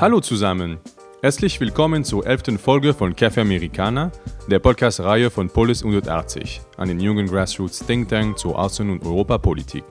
Hallo 0.00 0.20
zusammen. 0.20 0.78
Herzlich 1.22 1.58
willkommen 1.58 2.04
zur 2.04 2.24
elften 2.24 2.56
Folge 2.56 2.94
von 2.94 3.16
Café 3.16 3.40
Americana, 3.40 4.12
der 4.48 4.60
Podcast-Reihe 4.60 5.28
von 5.28 5.50
Polis 5.50 5.82
180, 5.82 6.60
einem 6.76 7.00
jungen 7.00 7.26
Grassroots 7.26 7.84
Think 7.84 8.08
Tank 8.08 8.38
zur 8.38 8.56
Außen- 8.56 8.92
und 8.92 9.04
Europapolitik. 9.04 9.82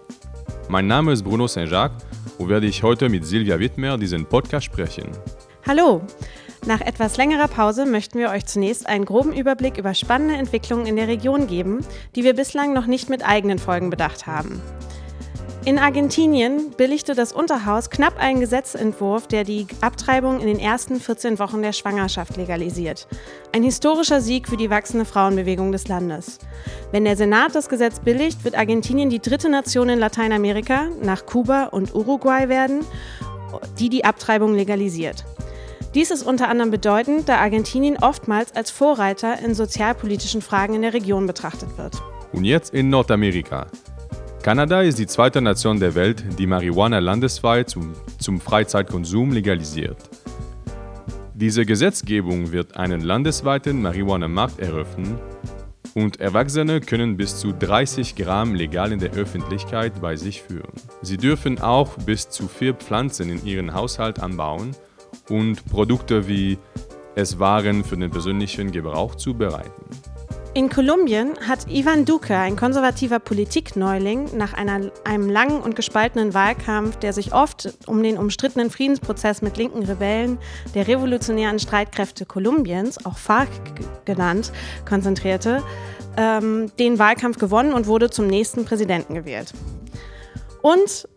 Mein 0.69 0.87
Name 0.87 1.11
ist 1.11 1.23
Bruno 1.23 1.45
Saint-Jacques 1.45 2.05
und 2.37 2.47
werde 2.47 2.67
ich 2.67 2.83
heute 2.83 3.09
mit 3.09 3.25
Silvia 3.25 3.59
Wittmer 3.59 3.97
diesen 3.97 4.25
Podcast 4.25 4.67
sprechen. 4.67 5.09
Hallo! 5.67 6.01
Nach 6.65 6.79
etwas 6.79 7.17
längerer 7.17 7.49
Pause 7.49 7.85
möchten 7.85 8.17
wir 8.17 8.29
euch 8.29 8.45
zunächst 8.45 8.87
einen 8.87 9.03
groben 9.03 9.33
Überblick 9.33 9.77
über 9.77 9.93
spannende 9.93 10.35
Entwicklungen 10.35 10.85
in 10.85 10.95
der 10.95 11.09
Region 11.09 11.47
geben, 11.47 11.85
die 12.15 12.23
wir 12.23 12.33
bislang 12.33 12.71
noch 12.71 12.87
nicht 12.87 13.09
mit 13.09 13.27
eigenen 13.27 13.59
Folgen 13.59 13.89
bedacht 13.89 14.25
haben. 14.25 14.61
In 15.67 15.79
Argentinien 15.79 16.71
billigte 16.77 17.13
das 17.13 17.33
Unterhaus 17.33 17.89
knapp 17.89 18.17
einen 18.17 18.39
Gesetzentwurf, 18.39 19.27
der 19.27 19.43
die 19.43 19.67
Abtreibung 19.81 20.39
in 20.39 20.47
den 20.47 20.59
ersten 20.59 20.97
14 20.97 21.39
Wochen 21.39 21.61
der 21.61 21.73
Schwangerschaft 21.73 22.37
legalisiert. 22.37 23.05
Ein 23.53 23.63
historischer 23.63 24.21
Sieg 24.21 24.47
für 24.47 24.55
die 24.55 24.69
wachsende 24.69 25.03
Frauenbewegung 25.03 25.73
des 25.73 25.89
Landes. 25.89 26.39
Wenn 26.93 27.03
der 27.03 27.17
Senat 27.17 27.53
das 27.53 27.67
Gesetz 27.67 27.99
billigt, 27.99 28.45
wird 28.45 28.57
Argentinien 28.57 29.09
die 29.09 29.19
dritte 29.19 29.49
Nation 29.49 29.89
in 29.89 29.99
Lateinamerika 29.99 30.87
nach 31.03 31.25
Kuba 31.25 31.65
und 31.65 31.93
Uruguay 31.93 32.47
werden, 32.47 32.85
die 33.77 33.89
die 33.89 34.05
Abtreibung 34.05 34.55
legalisiert. 34.55 35.25
Dies 35.93 36.11
ist 36.11 36.23
unter 36.23 36.47
anderem 36.47 36.71
bedeutend, 36.71 37.27
da 37.27 37.39
Argentinien 37.39 37.97
oftmals 37.97 38.55
als 38.55 38.71
Vorreiter 38.71 39.39
in 39.39 39.53
sozialpolitischen 39.53 40.41
Fragen 40.41 40.75
in 40.75 40.83
der 40.83 40.93
Region 40.93 41.27
betrachtet 41.27 41.77
wird. 41.77 42.01
Und 42.31 42.45
jetzt 42.45 42.73
in 42.73 42.89
Nordamerika. 42.89 43.67
Kanada 44.47 44.81
ist 44.81 44.97
die 44.97 45.07
zweite 45.07 45.41
Nation 45.41 45.77
der 45.77 45.93
Welt, 45.93 46.23
die 46.39 46.47
Marihuana 46.47 46.99
landesweit 46.99 47.69
zum, 47.69 47.91
zum 48.17 48.39
Freizeitkonsum 48.39 49.33
legalisiert. 49.33 49.97
Diese 51.33 51.65
Gesetzgebung 51.65 52.53
wird 52.53 52.77
einen 52.77 53.01
landesweiten 53.01 53.81
Marihuana-Markt 53.81 54.61
eröffnen 54.61 55.19
und 55.95 56.21
Erwachsene 56.21 56.79
können 56.79 57.17
bis 57.17 57.35
zu 57.35 57.51
30 57.51 58.15
Gramm 58.15 58.55
legal 58.55 58.93
in 58.93 58.99
der 58.99 59.11
Öffentlichkeit 59.11 59.99
bei 59.99 60.15
sich 60.15 60.41
führen. 60.43 60.71
Sie 61.01 61.17
dürfen 61.17 61.59
auch 61.59 61.97
bis 62.05 62.29
zu 62.29 62.47
vier 62.47 62.73
Pflanzen 62.73 63.29
in 63.29 63.45
ihren 63.45 63.73
Haushalt 63.73 64.21
anbauen 64.21 64.71
und 65.27 65.65
Produkte 65.65 66.29
wie 66.29 66.57
Esswaren 67.15 67.83
für 67.83 67.97
den 67.97 68.11
persönlichen 68.11 68.71
Gebrauch 68.71 69.15
zubereiten. 69.15 69.83
In 70.57 70.69
Kolumbien 70.69 71.35
hat 71.47 71.69
Ivan 71.69 72.03
Duque, 72.03 72.31
ein 72.31 72.55
konservativer 72.55 73.19
Politikneuling, 73.19 74.35
nach 74.35 74.53
einer, 74.53 74.91
einem 75.03 75.29
langen 75.29 75.61
und 75.61 75.75
gespaltenen 75.75 76.33
Wahlkampf, 76.33 76.95
der 76.97 77.13
sich 77.13 77.31
oft 77.31 77.77
um 77.85 78.01
den 78.01 78.17
umstrittenen 78.17 78.71
Friedensprozess 78.71 79.43
mit 79.43 79.57
linken 79.57 79.83
Rebellen 79.83 80.39
der 80.73 80.87
revolutionären 80.87 81.59
Streitkräfte 81.59 82.25
Kolumbiens, 82.25 83.05
auch 83.05 83.19
FARC 83.19 83.49
genannt, 84.05 84.51
konzentrierte, 84.89 85.61
ähm, 86.17 86.71
den 86.79 86.97
Wahlkampf 86.97 87.37
gewonnen 87.37 87.71
und 87.71 87.85
wurde 87.85 88.09
zum 88.09 88.25
nächsten 88.25 88.65
Präsidenten 88.65 89.13
gewählt. 89.13 89.53
Und 90.63 91.07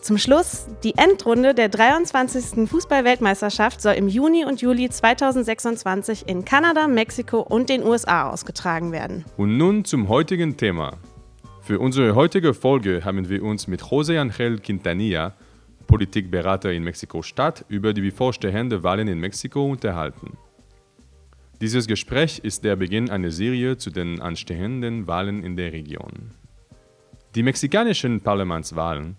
zum 0.00 0.18
Schluss, 0.18 0.66
die 0.84 0.94
Endrunde 0.96 1.54
der 1.54 1.68
23. 1.68 2.68
Fußball-Weltmeisterschaft 2.68 3.80
soll 3.80 3.94
im 3.94 4.08
Juni 4.08 4.44
und 4.44 4.60
Juli 4.60 4.88
2026 4.88 6.28
in 6.28 6.44
Kanada, 6.44 6.88
Mexiko 6.88 7.40
und 7.40 7.68
den 7.68 7.82
USA 7.82 8.30
ausgetragen 8.30 8.92
werden. 8.92 9.24
Und 9.36 9.56
nun 9.56 9.84
zum 9.84 10.08
heutigen 10.08 10.56
Thema. 10.56 10.98
Für 11.62 11.80
unsere 11.80 12.14
heutige 12.14 12.54
Folge 12.54 13.04
haben 13.04 13.28
wir 13.28 13.42
uns 13.42 13.66
mit 13.66 13.82
José 13.82 14.18
Ángel 14.18 14.58
Quintanilla, 14.58 15.34
Politikberater 15.86 16.72
in 16.72 16.84
Mexiko-Stadt, 16.84 17.64
über 17.68 17.92
die 17.92 18.02
bevorstehende 18.02 18.82
Wahlen 18.82 19.08
in 19.08 19.18
Mexiko 19.18 19.64
unterhalten. 19.64 20.38
Dieses 21.60 21.86
Gespräch 21.86 22.38
ist 22.38 22.62
der 22.64 22.76
Beginn 22.76 23.10
einer 23.10 23.30
Serie 23.30 23.76
zu 23.76 23.90
den 23.90 24.20
anstehenden 24.20 25.06
Wahlen 25.06 25.42
in 25.42 25.56
der 25.56 25.72
Region. 25.72 26.30
Die 27.34 27.42
mexikanischen 27.42 28.20
Parlamentswahlen 28.20 29.16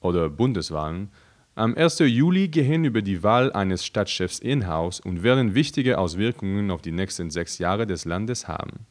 oder 0.00 0.28
Bundeswahlen 0.28 1.10
am 1.58 1.74
1. 1.74 1.98
Juli 1.98 2.46
gehen 2.46 2.84
über 2.84 3.02
die 3.02 3.24
Wahl 3.24 3.52
eines 3.52 3.84
Stadtchefs 3.84 4.38
in-house 4.38 5.00
und 5.00 5.24
werden 5.24 5.56
wichtige 5.56 5.98
Auswirkungen 5.98 6.70
auf 6.70 6.82
die 6.82 6.92
nächsten 6.92 7.30
sechs 7.30 7.58
Jahre 7.58 7.84
des 7.84 8.04
Landes 8.04 8.46
haben. 8.46 8.86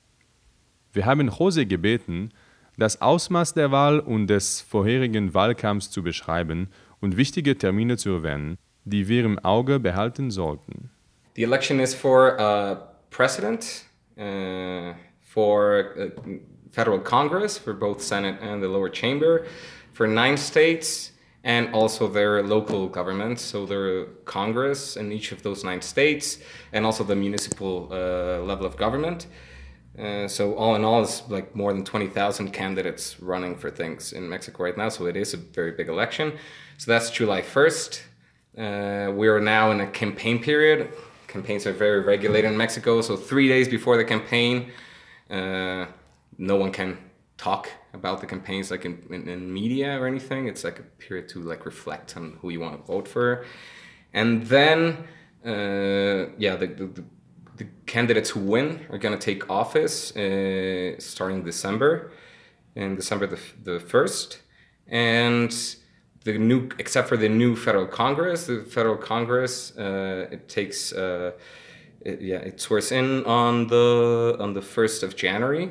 Wir 0.92 1.06
haben 1.06 1.30
Jose 1.30 1.66
gebeten, 1.66 2.34
das 2.78 3.02
Ausmaß 3.02 3.54
der 3.54 3.72
Wahl 3.72 4.02
und 4.02 4.28
des 4.28 4.60
vorherigen 4.60 5.34
Wahlkampfs 5.34 5.92
zu 5.92 6.04
beschreiben 6.04 6.68
und 7.00 7.16
wichtige 7.16 7.58
Termine 7.58 7.96
zu 7.96 8.10
erwähnen, 8.10 8.58
die 8.84 9.08
wir 9.08 9.24
im 9.24 9.40
Auge 9.40 9.80
behalten 9.80 10.30
sollten. 10.30 10.90
The 11.38 11.44
election 11.44 11.80
is 11.80 11.96
for 11.96 12.38
uh, 12.38 12.76
president, 13.12 13.86
uh, 14.18 14.92
for 15.22 15.86
uh, 15.98 16.10
federal 16.74 17.00
Congress, 17.00 17.58
for 17.58 17.74
both 17.74 18.02
Senate 18.02 18.42
and 18.42 18.62
the 18.62 18.68
lower 18.68 18.92
chamber. 18.92 19.46
For 19.98 20.06
nine 20.06 20.38
states 20.38 21.12
and 21.44 21.74
also 21.74 22.08
their 22.08 22.44
local 22.44 22.88
governments, 22.88 23.42
so 23.42 23.66
their 23.66 24.06
Congress 24.26 24.96
in 24.96 25.12
each 25.12 25.32
of 25.32 25.42
those 25.42 25.64
nine 25.64 25.82
states, 25.82 26.38
and 26.72 26.86
also 26.86 27.04
the 27.04 27.16
municipal 27.16 27.88
uh, 27.92 28.40
level 28.52 28.66
of 28.66 28.78
government. 28.78 29.26
Uh, 29.98 30.28
so 30.28 30.54
all 30.54 30.76
in 30.76 30.84
all, 30.84 31.02
it's 31.02 31.28
like 31.30 31.56
more 31.56 31.74
than 31.74 31.84
20,000 31.84 32.52
candidates 32.52 33.20
running 33.20 33.56
for 33.56 33.72
things 33.72 34.14
in 34.14 34.30
Mexico 34.30 34.64
right 34.66 34.78
now. 34.78 34.90
So 34.90 35.08
it 35.08 35.18
is 35.18 35.34
a 35.34 35.38
very 35.38 35.72
big 35.72 35.90
election. 35.90 36.34
So 36.78 36.92
that's 36.92 37.10
July 37.10 37.42
1st. 37.42 38.02
Uh, 38.56 39.12
we 39.14 39.28
are 39.28 39.42
now 39.42 39.72
in 39.72 39.82
a 39.82 39.88
campaign 39.88 40.38
period. 40.44 40.92
Campaigns 41.28 41.66
are 41.66 41.74
very 41.74 42.02
regulated 42.02 42.52
in 42.52 42.58
Mexico. 42.58 43.02
So 43.02 43.16
three 43.16 43.48
days 43.48 43.68
before 43.68 43.98
the 43.98 44.06
campaign, 44.06 44.72
uh, 45.32 45.88
no 46.38 46.56
one 46.56 46.72
can 46.72 47.00
talk 47.38 47.70
about 48.02 48.22
the 48.22 48.28
campaigns 48.28 48.72
like 48.72 48.86
in, 48.86 48.96
in, 49.10 49.28
in, 49.28 49.54
media 49.54 50.00
or 50.00 50.08
anything. 50.08 50.48
It's 50.48 50.64
like 50.64 50.80
a 50.80 50.88
period 51.06 51.28
to 51.30 51.38
like 51.42 51.66
reflect 51.66 52.16
on 52.18 52.38
who 52.40 52.50
you 52.50 52.60
want 52.60 52.74
to 52.80 52.84
vote 52.94 53.08
for, 53.08 53.46
and 54.14 54.46
then 54.46 54.80
uh, 55.46 56.30
yeah, 56.38 56.56
the, 56.56 56.68
the, 56.68 57.04
the, 57.58 57.68
candidates 57.86 58.30
who 58.32 58.42
win 58.42 58.86
are 58.92 58.98
gonna 58.98 59.18
take 59.18 59.50
office 59.50 60.16
uh, 60.16 60.96
starting 61.00 61.44
December, 61.44 62.12
in 62.76 62.96
December 62.96 63.26
the 63.28 63.40
the 63.64 63.80
first, 63.80 64.42
and 64.88 65.52
the 66.24 66.38
new 66.38 66.70
except 66.78 67.08
for 67.08 67.18
the 67.18 67.30
new 67.30 67.56
federal 67.56 67.88
Congress, 67.88 68.48
the 68.48 68.62
federal 68.64 68.98
Congress 68.98 69.76
uh, 69.78 70.28
it 70.32 70.50
takes. 70.50 70.94
Uh, 70.94 71.32
it, 72.02 72.22
yeah, 72.22 72.38
it 72.38 72.62
swears 72.62 72.92
in 72.92 73.26
on 73.26 73.68
the 73.68 74.38
on 74.40 74.54
the 74.54 74.62
first 74.62 75.04
of 75.04 75.16
January, 75.16 75.70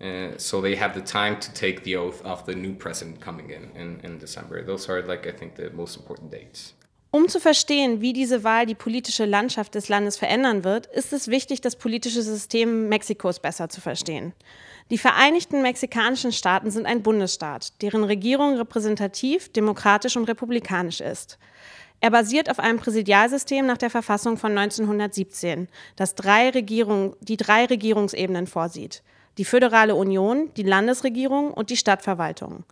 uh, 0.00 0.38
so 0.38 0.60
they 0.60 0.76
have 0.76 0.94
the 0.94 1.04
time 1.04 1.38
to 1.40 1.52
take 1.52 1.84
the 1.84 1.96
oath 1.96 2.22
of 2.24 2.44
the 2.46 2.54
new 2.54 2.74
president 2.74 3.20
coming 3.20 3.50
in, 3.50 3.70
in 3.76 4.00
in 4.00 4.18
December. 4.18 4.64
Those 4.64 4.90
are 4.90 5.02
like 5.02 5.26
I 5.26 5.32
think 5.32 5.56
the 5.56 5.70
most 5.70 5.96
important 5.96 6.30
dates. 6.30 6.74
Um 7.14 7.28
zu 7.28 7.38
verstehen, 7.38 8.00
wie 8.00 8.12
diese 8.12 8.42
Wahl 8.42 8.66
die 8.66 8.74
politische 8.74 9.24
Landschaft 9.24 9.76
des 9.76 9.88
Landes 9.88 10.16
verändern 10.16 10.64
wird, 10.64 10.86
ist 10.86 11.12
es 11.12 11.28
wichtig, 11.28 11.60
das 11.60 11.76
politische 11.76 12.22
System 12.22 12.88
Mexikos 12.88 13.38
besser 13.38 13.68
zu 13.68 13.80
verstehen. 13.80 14.32
Die 14.90 14.98
Vereinigten 14.98 15.62
Mexikanischen 15.62 16.32
Staaten 16.32 16.72
sind 16.72 16.86
ein 16.86 17.04
Bundesstaat, 17.04 17.80
deren 17.82 18.02
Regierung 18.02 18.56
repräsentativ, 18.56 19.52
demokratisch 19.52 20.16
und 20.16 20.24
republikanisch 20.24 21.00
ist. 21.00 21.38
Er 22.00 22.10
basiert 22.10 22.50
auf 22.50 22.58
einem 22.58 22.80
Präsidialsystem 22.80 23.64
nach 23.64 23.78
der 23.78 23.90
Verfassung 23.90 24.36
von 24.36 24.58
1917, 24.58 25.68
das 25.94 26.16
drei 26.16 26.50
Regierung, 26.50 27.14
die 27.20 27.36
drei 27.36 27.66
Regierungsebenen 27.66 28.48
vorsieht 28.48 29.04
die 29.38 29.44
Föderale 29.44 29.94
Union, 29.94 30.50
die 30.56 30.62
Landesregierung 30.62 31.52
und 31.52 31.70
die 31.70 31.76
Stadtverwaltung. 31.76 32.64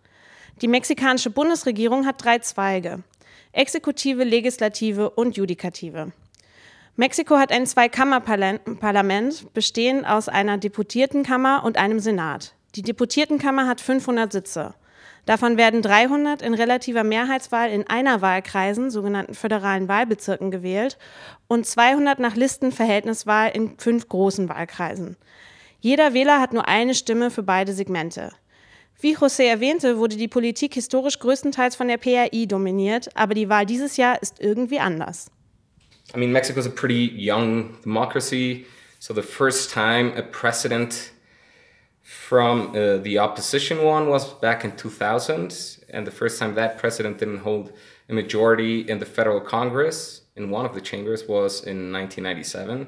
Die 0.61 0.67
mexikanische 0.67 1.29
Bundesregierung 1.29 2.05
hat 2.05 2.23
drei 2.23 2.39
Zweige. 2.39 3.03
Exekutive, 3.51 4.23
Legislative 4.23 5.09
und 5.09 5.37
Judikative. 5.37 6.11
Mexiko 6.95 7.37
hat 7.37 7.51
ein 7.51 7.65
Zweikammerparlament, 7.65 9.53
bestehend 9.53 10.07
aus 10.07 10.29
einer 10.29 10.59
Deputiertenkammer 10.59 11.63
und 11.65 11.77
einem 11.77 11.99
Senat. 11.99 12.53
Die 12.75 12.83
Deputiertenkammer 12.83 13.67
hat 13.67 13.81
500 13.81 14.31
Sitze. 14.31 14.75
Davon 15.25 15.57
werden 15.57 15.81
300 15.81 16.41
in 16.41 16.53
relativer 16.53 17.03
Mehrheitswahl 17.03 17.71
in 17.71 17.87
einer 17.87 18.21
Wahlkreisen, 18.21 18.91
sogenannten 18.91 19.33
föderalen 19.33 19.87
Wahlbezirken, 19.87 20.51
gewählt 20.51 20.97
und 21.47 21.65
200 21.65 22.19
nach 22.19 22.35
Listenverhältniswahl 22.35 23.49
in 23.51 23.77
fünf 23.79 24.09
großen 24.09 24.49
Wahlkreisen. 24.49 25.15
Jeder 25.83 26.13
Wähler 26.13 26.39
hat 26.39 26.53
nur 26.53 26.69
eine 26.69 26.95
Stimme 26.95 27.29
für 27.29 27.43
beide 27.43 27.73
Segmente. 27.73 28.31
Wie 29.01 29.17
José 29.17 29.43
erwähnte, 29.49 29.97
wurde 29.97 30.15
die 30.15 30.29
Politik 30.29 30.75
historisch 30.75 31.19
größtenteils 31.19 31.75
von 31.75 31.89
der 31.89 31.97
PRI 31.97 32.47
dominiert, 32.47 33.09
aber 33.15 33.33
die 33.33 33.49
Wahl 33.49 33.65
dieses 33.65 33.97
Jahr 33.97 34.17
ist 34.21 34.39
irgendwie 34.39 34.79
anders. 34.79 35.29
I 36.15 36.19
mean, 36.19 36.31
Mexico 36.31 36.57
is 36.61 36.67
a 36.67 36.69
pretty 36.69 37.11
young 37.13 37.81
democracy, 37.83 38.65
so 38.99 39.13
the 39.13 39.21
first 39.21 39.73
time 39.73 40.13
a 40.15 40.21
president 40.21 41.11
from 42.01 42.69
uh, 42.69 43.03
the 43.03 43.19
opposition 43.19 43.79
one 43.79 44.09
was 44.09 44.39
back 44.39 44.63
in 44.63 44.77
2000, 44.77 45.51
and 45.91 46.07
the 46.07 46.15
first 46.15 46.39
time 46.39 46.55
that 46.55 46.77
president 46.77 47.19
didn't 47.19 47.43
hold 47.43 47.73
a 48.07 48.13
majority 48.13 48.89
in 48.89 48.99
the 48.99 49.05
federal 49.05 49.41
Congress. 49.41 50.23
in 50.35 50.49
one 50.49 50.65
of 50.65 50.73
the 50.73 50.81
chambers 50.81 51.27
was 51.27 51.63
in 51.63 51.91
1997. 51.91 52.87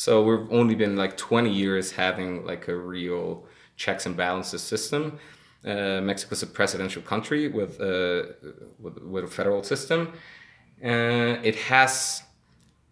So 0.00 0.22
we've 0.22 0.50
only 0.50 0.74
been 0.74 0.96
like 0.96 1.18
20 1.18 1.52
years 1.52 1.92
having 1.92 2.46
like 2.46 2.68
a 2.68 2.74
real 2.74 3.44
checks 3.76 4.06
and 4.06 4.16
balances 4.16 4.62
system. 4.62 5.18
Uh, 5.62 6.00
Mexico 6.00 6.32
is 6.32 6.42
a 6.42 6.46
presidential 6.46 7.02
country 7.02 7.48
with, 7.48 7.78
a, 7.80 8.34
with, 8.78 8.96
with 9.02 9.24
a 9.24 9.26
federal 9.26 9.62
system. 9.62 10.14
Uh, 10.82 11.36
it 11.42 11.54
has 11.54 12.22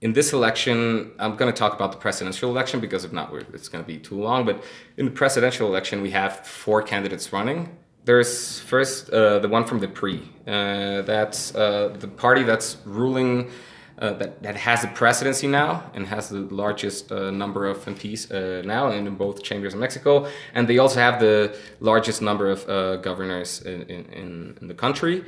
in 0.03 0.13
this 0.13 0.35
election, 0.35 1.13
I'm 1.19 1.37
going 1.37 1.51
to 1.51 1.59
talk 1.59 1.73
about 1.73 1.93
the 1.93 1.97
presidential 1.97 2.51
election 2.51 2.79
because 2.79 3.07
if 3.07 3.13
not, 3.15 3.33
it's 3.55 3.71
going 3.71 3.83
to 3.83 3.89
be 3.89 3.99
too 3.99 4.21
long. 4.21 4.45
But 4.45 4.63
in 4.99 5.07
the 5.07 5.11
presidential 5.11 5.67
election, 5.67 6.03
we 6.03 6.11
have 6.11 6.47
four 6.47 6.83
candidates 6.83 7.33
running. 7.33 7.75
There's 8.05 8.61
first 8.61 9.09
uh, 9.09 9.39
the 9.39 9.49
one 9.49 9.65
from 9.65 9.81
the 9.81 9.89
PRI. 9.89 10.21
Uh, 10.47 11.01
that's 11.03 11.55
uh, 11.55 11.97
the 11.99 12.09
party 12.09 12.43
that's 12.43 12.77
ruling, 12.85 13.51
uh, 13.99 14.13
that, 14.15 14.43
that 14.43 14.57
has 14.57 14.83
the 14.83 14.89
presidency 14.89 15.47
now 15.47 15.91
and 15.95 16.07
has 16.07 16.29
the 16.29 16.41
largest 16.41 17.11
uh, 17.11 17.31
number 17.31 17.67
of 17.67 17.85
MPs 17.85 18.31
uh, 18.31 18.63
now 18.67 18.91
in 18.91 19.15
both 19.17 19.43
chambers 19.43 19.75
of 19.75 19.81
Mexico. 19.81 20.29
And 20.55 20.69
they 20.69 20.79
also 20.79 21.01
have 21.01 21.21
the 21.21 21.57
largest 21.81 22.23
number 22.23 22.51
of 22.51 23.03
governors 23.03 23.63
in, 23.63 23.83
in, 23.83 24.59
in 24.61 24.69
the 24.69 24.75
country. 24.75 25.25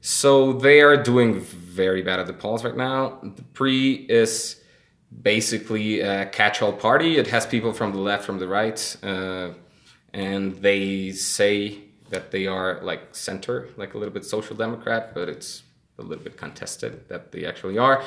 So 0.00 0.52
they 0.52 0.82
are 0.82 0.96
doing 0.96 1.40
very 1.40 2.02
bad 2.02 2.20
at 2.20 2.26
the 2.26 2.34
polls 2.34 2.62
right 2.62 2.76
now. 2.76 3.20
The 3.22 3.42
PRI 3.54 4.04
is 4.08 4.60
basically 5.22 6.00
a 6.00 6.26
catch-all 6.26 6.74
party. 6.74 7.16
It 7.16 7.28
has 7.28 7.46
people 7.46 7.72
from 7.72 7.92
the 7.92 8.00
left, 8.00 8.24
from 8.24 8.38
the 8.38 8.46
right, 8.46 8.96
uh, 9.02 9.50
and 10.12 10.56
they 10.56 11.12
say 11.12 11.78
that 12.10 12.30
they 12.30 12.46
are 12.46 12.80
like 12.82 13.14
center, 13.14 13.68
like 13.76 13.94
a 13.94 13.98
little 13.98 14.12
bit 14.12 14.24
social 14.24 14.54
democrat, 14.54 15.14
but 15.14 15.28
it's 15.28 15.62
a 15.98 16.02
little 16.02 16.24
bit 16.24 16.36
contested 16.36 17.08
that 17.08 17.32
they 17.32 17.44
actually 17.44 17.78
are. 17.78 18.02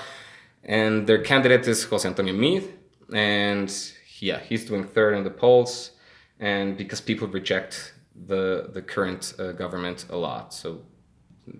And 0.63 1.07
their 1.07 1.21
candidate 1.21 1.67
is 1.67 1.83
Jose 1.83 2.07
Antonio 2.07 2.33
Meade, 2.33 2.73
and 3.13 3.73
yeah, 4.19 4.39
he's 4.39 4.65
doing 4.65 4.83
third 4.83 5.13
in 5.15 5.23
the 5.23 5.29
polls, 5.29 5.91
and 6.39 6.77
because 6.77 6.99
people 6.99 7.27
reject 7.27 7.93
the 8.25 8.69
the 8.73 8.81
current 8.81 9.33
uh, 9.39 9.51
government 9.51 10.05
a 10.09 10.17
lot, 10.17 10.53
so 10.53 10.81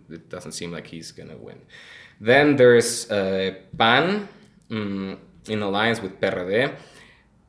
it 0.09 0.29
doesn't 0.29 0.51
seem 0.51 0.71
like 0.71 0.87
he's 0.87 1.11
going 1.11 1.29
to 1.29 1.37
win. 1.37 1.61
Then 2.19 2.55
there's 2.55 3.09
uh, 3.11 3.53
PAN 3.77 4.27
um, 4.71 5.17
in 5.47 5.61
alliance 5.61 6.01
with 6.01 6.19
PRD. 6.19 6.75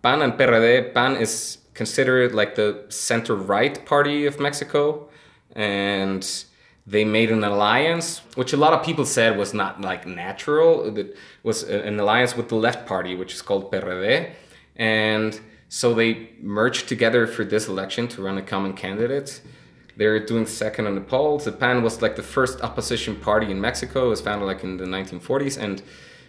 PAN 0.03 0.23
and 0.23 0.33
PRD, 0.35 0.95
PAN 0.95 1.17
is 1.17 1.59
considered 1.75 2.35
like 2.35 2.55
the 2.55 2.85
center 2.89 3.35
right 3.35 3.85
party 3.87 4.27
of 4.27 4.39
Mexico. 4.39 5.09
And 5.53 6.23
they 6.89 7.05
made 7.05 7.31
an 7.31 7.45
alliance, 7.45 8.23
which 8.35 8.55
a 8.55 8.57
lot 8.57 8.73
of 8.73 8.83
people 8.83 9.05
said 9.05 9.37
was 9.37 9.53
not 9.53 9.83
like 9.83 10.07
natural. 10.07 10.97
It 10.97 11.17
was 11.43 11.63
an 11.65 12.01
alliance 12.01 12.35
with 12.35 12.49
the 12.49 12.55
left 12.55 12.87
party, 12.87 13.15
which 13.15 13.35
is 13.35 13.43
called 13.43 13.71
PRD. 13.71 14.33
And 14.77 15.39
so 15.69 15.93
they 15.93 16.31
merged 16.41 16.89
together 16.89 17.27
for 17.27 17.45
this 17.45 17.69
election 17.69 18.09
to 18.09 18.23
run 18.23 18.39
a 18.39 18.43
common 18.43 18.73
candidate. 18.73 19.43
They're 19.99 20.25
doing 20.25 20.47
second 20.47 20.87
on 20.87 20.95
the 20.95 21.03
polls. 21.03 21.45
The 21.45 21.53
PAN 21.53 21.83
was 21.83 22.01
like 22.01 22.17
the 22.17 22.23
first 22.23 22.63
opposition 22.63 23.17
party 23.17 23.51
in 23.51 23.61
Mexico. 23.61 24.07
It 24.07 24.11
was 24.11 24.21
founded 24.23 24.47
like 24.47 24.65
in 24.65 24.79
the 24.79 24.87
1940s, 24.87 25.59
and 25.59 25.83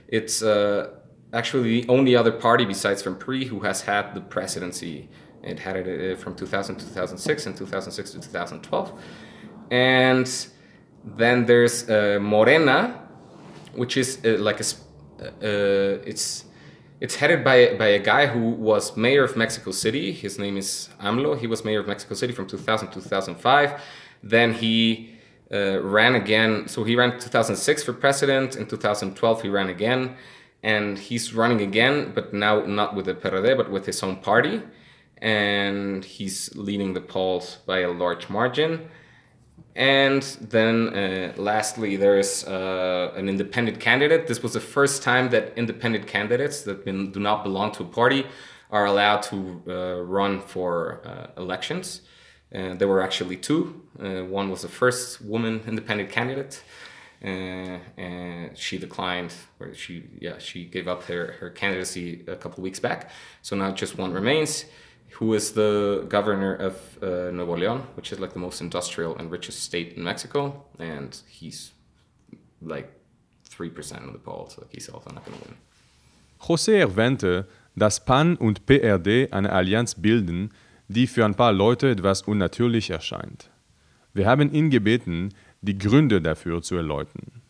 it's 0.10 0.42
uh, 0.42 0.90
actually 1.32 1.82
the 1.82 1.88
only 1.88 2.18
other 2.18 2.34
party 2.34 2.66
besides 2.66 3.02
from 3.02 3.16
PRI 3.16 3.46
who 3.46 3.62
has 3.62 3.84
had 3.84 4.14
the 4.14 4.22
presidency. 4.22 5.08
It 5.42 5.60
had 5.60 5.78
it 5.78 6.18
uh, 6.18 6.20
from 6.20 6.36
2000 6.36 6.76
to 6.76 6.86
2006 6.86 7.46
and 7.46 7.56
2006 7.56 8.12
to 8.12 8.20
2012. 8.20 9.02
And 9.72 10.28
then 11.04 11.46
there's 11.46 11.90
uh, 11.90 12.20
Morena, 12.22 13.08
which 13.74 13.98
is 13.98 14.20
uh, 14.26 14.38
like 14.40 14.60
a, 14.60 14.66
uh, 15.22 16.02
it's 16.06 16.46
it's 17.02 17.16
headed 17.16 17.44
by, 17.46 17.76
by 17.76 17.88
a 17.88 18.00
guy 18.00 18.28
who 18.28 18.50
was 18.50 18.98
mayor 18.98 19.24
of 19.24 19.38
Mexico 19.38 19.72
City. 19.72 20.12
His 20.12 20.38
name 20.38 20.58
is 20.58 20.90
AMLO. 21.00 21.40
He 21.40 21.48
was 21.48 21.64
mayor 21.64 21.80
of 21.80 21.88
Mexico 21.88 22.14
City 22.14 22.34
from 22.34 22.46
2000 22.46 22.90
to 22.90 23.02
2005. 23.02 23.82
Then 24.22 24.54
he 24.54 25.16
uh, 25.52 25.82
ran 25.82 26.16
again. 26.16 26.68
So 26.68 26.84
he 26.84 26.98
ran 26.98 27.18
2006 27.18 27.84
for 27.84 27.94
president. 27.94 28.58
In 28.58 28.68
2012, 28.68 29.42
he 29.42 29.50
ran 29.50 29.70
again. 29.70 30.18
And 30.62 31.00
he's 31.00 31.34
running 31.34 31.62
again, 31.62 32.12
but 32.14 32.34
now 32.34 32.66
not 32.66 32.96
with 32.96 33.06
the 33.06 33.14
PRD, 33.14 33.56
but 33.56 33.72
with 33.72 33.86
his 33.86 34.04
own 34.04 34.18
party. 34.18 34.62
And 35.22 36.04
he's 36.04 36.54
leading 36.56 36.94
the 36.94 37.02
polls 37.02 37.60
by 37.66 37.80
a 37.80 37.92
large 37.92 38.30
margin. 38.30 38.90
And 39.76 40.24
then 40.42 40.90
uh, 40.90 41.34
lastly, 41.38 41.96
there's 41.96 42.44
uh, 42.46 43.14
an 43.16 43.30
independent 43.30 43.80
candidate. 43.80 44.28
This 44.28 44.44
was 44.44 44.54
the 44.54 44.60
first 44.60 45.04
time 45.04 45.30
that 45.30 45.54
independent 45.56 46.08
candidates 46.08 46.62
that 46.64 46.84
been, 46.84 47.12
do 47.12 47.20
not 47.20 47.44
belong 47.44 47.72
to 47.74 47.84
a 47.84 47.86
party 47.86 48.26
are 48.72 48.86
allowed 48.86 49.22
to 49.24 49.62
uh, 49.68 50.02
run 50.02 50.42
for 50.42 51.02
uh, 51.06 51.42
elections. 51.42 52.02
there 52.52 52.88
were 52.88 53.02
actually 53.02 53.38
two. 53.38 53.82
Uh, 54.00 54.24
one 54.24 54.50
was 54.50 54.62
the 54.62 54.68
first 54.68 55.22
woman 55.22 55.62
independent 55.68 56.10
candidate, 56.10 56.64
uh, 57.24 57.78
and 57.98 58.58
she 58.58 58.78
declined, 58.78 59.34
or 59.60 59.74
she 59.74 60.04
yeah 60.20 60.38
she 60.38 60.66
gave 60.66 60.88
up 60.88 61.04
her, 61.04 61.34
her 61.40 61.50
candidacy 61.50 62.24
a 62.28 62.36
couple 62.36 62.64
weeks 62.64 62.80
back. 62.80 63.12
So 63.42 63.56
now 63.56 63.72
just 63.72 63.98
one 63.98 64.14
remains 64.14 64.66
who 65.14 65.34
is 65.34 65.54
the 65.54 66.06
governor 66.08 66.56
of 66.56 66.74
uh, 67.02 67.32
Nuevo 67.32 67.56
León, 67.56 67.82
which 67.96 68.12
is 68.12 68.20
like 68.20 68.34
the 68.34 68.40
most 68.40 68.62
industrial 68.62 69.18
and 69.18 69.32
richest 69.32 69.64
state 69.64 69.94
in 69.98 70.04
Mexico, 70.04 70.66
and 70.80 71.18
he's 71.28 71.72
like 72.62 72.92
3% 73.50 74.08
of 74.08 74.14
the 74.14 74.20
polls, 74.20 74.56
so 74.56 74.66
he's 74.70 74.90
also 74.90 75.10
not 75.12 75.26
going 75.26 75.38
to 75.38 75.46
win. 75.46 75.58
José 76.40 76.80
erwähnte, 76.80 77.48
dass 77.76 78.04
PAN 78.06 78.38
und 78.38 78.66
PRD 78.66 79.32
eine 79.32 79.52
Allianz 79.52 79.96
bilden, 79.96 80.52
die 80.88 81.08
für 81.08 81.26
ein 81.26 81.36
paar 81.36 81.52
Leute 81.52 81.90
etwas 81.90 82.22
unnatürlich 82.22 82.90
erscheint. 82.90 83.50
Wir 84.14 84.26
haben 84.26 84.52
ihn 84.54 84.70
gebeten, 84.70 85.34
die 85.62 85.78
Gründe 85.78 86.22
dafür 86.22 86.62
zu 86.62 86.76
erläutern. 86.76 87.42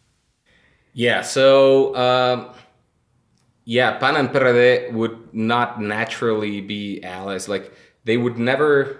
Yeah, 0.95 1.23
so 1.23 1.93
um 1.95 2.47
yeah, 3.69 3.99
PAN 3.99 4.15
and 4.15 4.29
PRD 4.29 4.91
would 4.93 5.31
not 5.31 5.79
naturally 5.79 6.59
be 6.59 7.03
allies. 7.03 7.47
Like 7.47 7.71
they 8.03 8.17
would 8.17 8.35
never, 8.35 8.99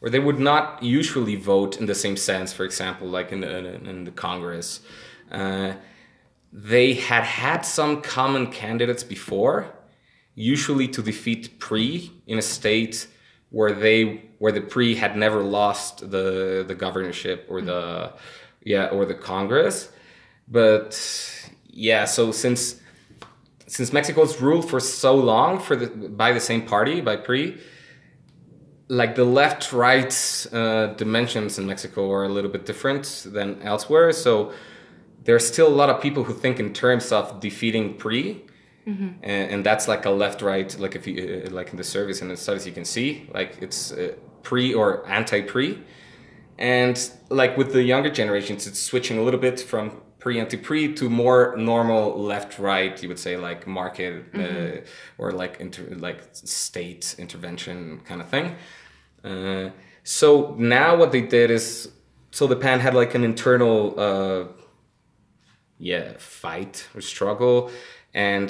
or 0.00 0.10
they 0.10 0.18
would 0.18 0.40
not 0.40 0.82
usually 0.82 1.36
vote 1.36 1.78
in 1.78 1.86
the 1.86 1.94
same 1.94 2.16
sense. 2.16 2.52
For 2.52 2.64
example, 2.64 3.06
like 3.06 3.30
in 3.30 3.42
the, 3.42 3.74
in 3.88 4.02
the 4.02 4.10
Congress, 4.10 4.80
uh, 5.30 5.74
they 6.52 6.94
had 6.94 7.22
had 7.22 7.60
some 7.60 8.02
common 8.02 8.48
candidates 8.50 9.04
before, 9.04 9.72
usually 10.34 10.88
to 10.88 11.00
defeat 11.00 11.60
PRI 11.60 12.10
in 12.26 12.36
a 12.36 12.42
state 12.42 13.06
where 13.50 13.72
they 13.72 14.24
where 14.40 14.50
the 14.50 14.60
PRI 14.60 14.94
had 14.94 15.16
never 15.16 15.40
lost 15.40 16.10
the 16.10 16.64
the 16.66 16.74
governorship 16.74 17.46
or 17.48 17.60
the 17.60 18.12
yeah 18.60 18.86
or 18.86 19.04
the 19.04 19.14
Congress, 19.14 19.88
but 20.48 20.90
yeah. 21.68 22.06
So 22.06 22.32
since 22.32 22.80
since 23.74 23.92
Mexico's 23.92 24.40
ruled 24.40 24.70
for 24.70 24.78
so 24.78 25.16
long 25.16 25.58
for 25.58 25.74
the 25.74 25.88
by 26.08 26.30
the 26.30 26.38
same 26.38 26.62
party 26.62 27.00
by 27.00 27.16
PRI, 27.16 27.54
like 28.86 29.16
the 29.16 29.24
left 29.24 29.72
right 29.72 30.14
uh, 30.52 30.86
dimensions 31.02 31.58
in 31.58 31.66
Mexico 31.66 32.08
are 32.12 32.22
a 32.22 32.28
little 32.28 32.52
bit 32.56 32.66
different 32.66 33.04
than 33.36 33.60
elsewhere. 33.62 34.12
So 34.12 34.52
there's 35.24 35.44
still 35.44 35.66
a 35.66 35.76
lot 35.80 35.90
of 35.90 36.00
people 36.00 36.22
who 36.22 36.34
think 36.34 36.60
in 36.60 36.72
terms 36.72 37.10
of 37.10 37.40
defeating 37.40 37.96
PRI. 37.96 38.42
Mm-hmm. 38.86 39.08
And, 39.22 39.50
and, 39.52 39.66
that's 39.66 39.88
like 39.88 40.04
a 40.04 40.10
left 40.10 40.42
right 40.42 40.78
like 40.78 40.94
if 40.94 41.06
you 41.06 41.14
uh, 41.46 41.50
like 41.50 41.70
in 41.70 41.78
the 41.78 41.88
service 41.96 42.20
and 42.20 42.30
the 42.30 42.36
studies 42.36 42.66
you 42.66 42.72
can 42.80 42.84
see 42.84 43.30
like 43.32 43.56
it's 43.62 43.92
uh, 43.92 44.12
PRI 44.42 44.74
or 44.74 45.08
anti 45.08 45.40
PRI 45.40 45.78
and 46.58 46.96
like 47.30 47.56
with 47.56 47.72
the 47.72 47.82
younger 47.82 48.10
generations 48.10 48.66
it's 48.66 48.78
switching 48.78 49.16
a 49.16 49.22
little 49.22 49.40
bit 49.40 49.58
from 49.58 50.02
PRI 50.24 50.38
anti 50.38 50.56
PRI 50.56 50.86
to 50.94 51.10
more 51.10 51.54
normal 51.56 52.18
left 52.18 52.58
right 52.58 53.00
you 53.02 53.08
would 53.10 53.18
say 53.18 53.36
like 53.36 53.66
market 53.66 54.24
uh, 54.34 54.38
mm-hmm. 54.38 54.78
uh, 54.78 55.22
or 55.22 55.32
like 55.32 55.60
inter- 55.60 55.94
like 55.96 56.20
state 56.32 57.14
intervention 57.18 58.00
kind 58.08 58.20
of 58.22 58.28
thing 58.28 58.56
uh, 59.22 59.68
so 60.02 60.54
now 60.58 60.96
what 60.96 61.12
they 61.12 61.20
did 61.20 61.50
is 61.50 61.92
so 62.30 62.46
the 62.46 62.56
PAN 62.56 62.80
had 62.80 62.94
like 62.94 63.14
an 63.14 63.22
internal 63.22 64.00
uh, 64.00 64.44
yeah 65.78 66.14
fight 66.16 66.88
or 66.94 67.02
struggle 67.02 67.70
and 68.14 68.48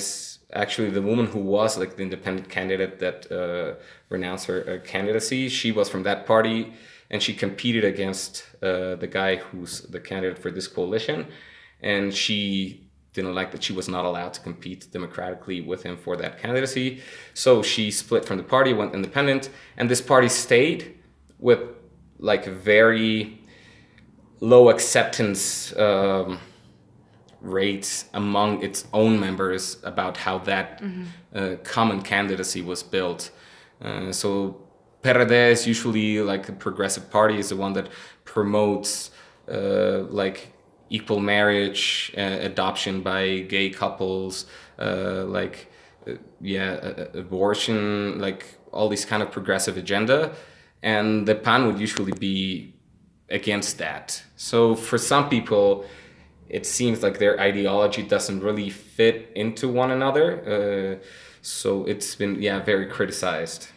actually 0.53 0.91
the 0.91 1.03
woman 1.03 1.27
who 1.27 1.41
was 1.41 1.77
like 1.77 1.97
the 1.97 2.03
independent 2.03 2.49
candidate 2.49 3.01
that 3.01 3.19
uh, 3.33 3.75
renounced 4.11 4.47
her 4.47 4.59
uh, 4.69 4.87
candidacy 4.87 5.49
she 5.49 5.73
was 5.73 5.89
from 5.89 6.05
that 6.05 6.25
party 6.25 6.73
and 7.11 7.21
she 7.21 7.35
competed 7.35 7.85
against 7.85 8.45
uh, 8.63 8.95
the 8.95 9.09
guy 9.11 9.37
who's 9.37 9.83
the 9.95 10.01
candidate 10.01 10.39
for 10.39 10.53
this 10.53 10.69
coalition 10.69 11.27
and 11.85 12.13
she 12.13 12.81
didn't 13.13 13.35
like 13.35 13.53
that 13.53 13.63
she 13.63 13.73
was 13.73 13.89
not 13.89 14.05
allowed 14.05 14.33
to 14.33 14.41
compete 14.41 14.91
democratically 14.91 15.61
with 15.61 15.85
him 15.85 15.97
for 15.97 16.17
that 16.17 16.41
candidacy. 16.41 17.01
So 17.35 17.63
she 17.63 17.93
split 17.93 18.25
from 18.25 18.39
the 18.39 18.43
party, 18.43 18.73
went 18.73 18.95
independent, 18.95 19.51
and 19.77 19.89
this 19.89 20.01
party 20.01 20.29
stayed 20.29 20.99
with 21.39 21.61
like 22.19 22.47
very 22.47 23.41
low 24.41 24.69
acceptance 24.71 25.77
um, 25.77 26.41
rates 27.41 28.07
among 28.15 28.63
its 28.65 28.87
own 28.93 29.21
members 29.21 29.77
about 29.85 30.17
how 30.17 30.39
that 30.39 30.83
uh, 31.35 31.57
common 31.63 32.01
candidacy 32.03 32.63
was 32.63 32.83
built. 32.83 33.31
Uh, 33.81 34.11
so 34.11 34.61
PRD 35.03 35.51
is 35.51 35.67
usually 35.67 36.21
like 36.21 36.47
the 36.47 36.53
progressive 36.53 37.11
party 37.11 37.39
is 37.39 37.51
the 37.51 37.57
one 37.57 37.75
that 37.75 37.91
promotes 38.25 39.11
uh, 39.53 39.99
like 40.09 40.54
equal 40.97 41.21
marriage, 41.21 42.13
uh, 42.17 42.39
adoption 42.51 42.95
by 43.03 43.41
gay 43.55 43.69
couples, 43.71 44.47
uh, 44.79 45.25
like 45.39 45.57
uh, 46.07 46.13
yeah, 46.41 46.73
uh, 46.73 47.19
abortion, 47.19 48.19
like 48.27 48.43
all 48.73 48.89
these 48.89 49.05
kind 49.05 49.23
of 49.23 49.29
progressive 49.31 49.77
agenda, 49.77 50.19
and 50.83 51.27
the 51.27 51.35
PAN 51.35 51.67
would 51.67 51.81
usually 51.81 52.13
be 52.13 52.75
against 53.29 53.79
that. 53.79 54.23
So 54.37 54.75
for 54.75 54.99
some 54.99 55.29
people, 55.29 55.85
it 56.49 56.65
seems 56.67 57.03
like 57.03 57.19
their 57.19 57.41
ideology 57.41 58.03
doesn't 58.03 58.41
really 58.41 58.71
fit 58.71 59.33
into 59.35 59.69
one 59.69 59.91
another. 59.91 60.27
Uh, 60.55 61.05
so 61.43 61.85
it's 61.93 62.15
been 62.15 62.41
yeah 62.41 62.61
very 62.73 62.87
criticized. 62.87 63.69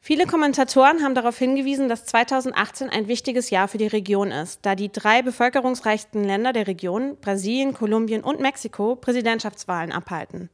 Viele 0.00 0.26
Kommentatoren 0.26 1.02
haben 1.02 1.14
darauf 1.14 1.36
hingewiesen, 1.38 1.88
dass 1.88 2.06
2018 2.06 2.88
ein 2.88 3.08
wichtiges 3.08 3.50
Jahr 3.50 3.68
für 3.68 3.78
die 3.78 3.88
Region 3.88 4.30
ist, 4.30 4.60
da 4.62 4.74
die 4.74 4.90
drei 4.90 5.22
bevölkerungsreichsten 5.22 6.24
Länder 6.24 6.52
der 6.52 6.66
Region, 6.66 7.16
Brasilien, 7.20 7.74
Kolumbien 7.74 8.22
und 8.22 8.40
Mexiko, 8.40 8.96
Präsidentschaftswahlen 8.96 9.92
abhalten. 9.92 10.50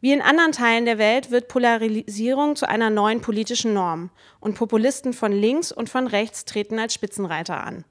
Wie 0.00 0.12
in 0.12 0.22
anderen 0.22 0.52
Teilen 0.52 0.86
der 0.86 0.96
Welt 0.96 1.30
wird 1.30 1.48
Polarisierung 1.48 2.56
zu 2.56 2.66
einer 2.66 2.88
neuen 2.88 3.20
politischen 3.20 3.74
Norm 3.74 4.10
und 4.40 4.54
Populisten 4.54 5.12
von 5.12 5.30
links 5.30 5.72
und 5.72 5.90
von 5.90 6.06
rechts 6.06 6.46
treten 6.46 6.78
als 6.78 6.94
Spitzenreiter 6.94 7.62
an. 7.62 7.84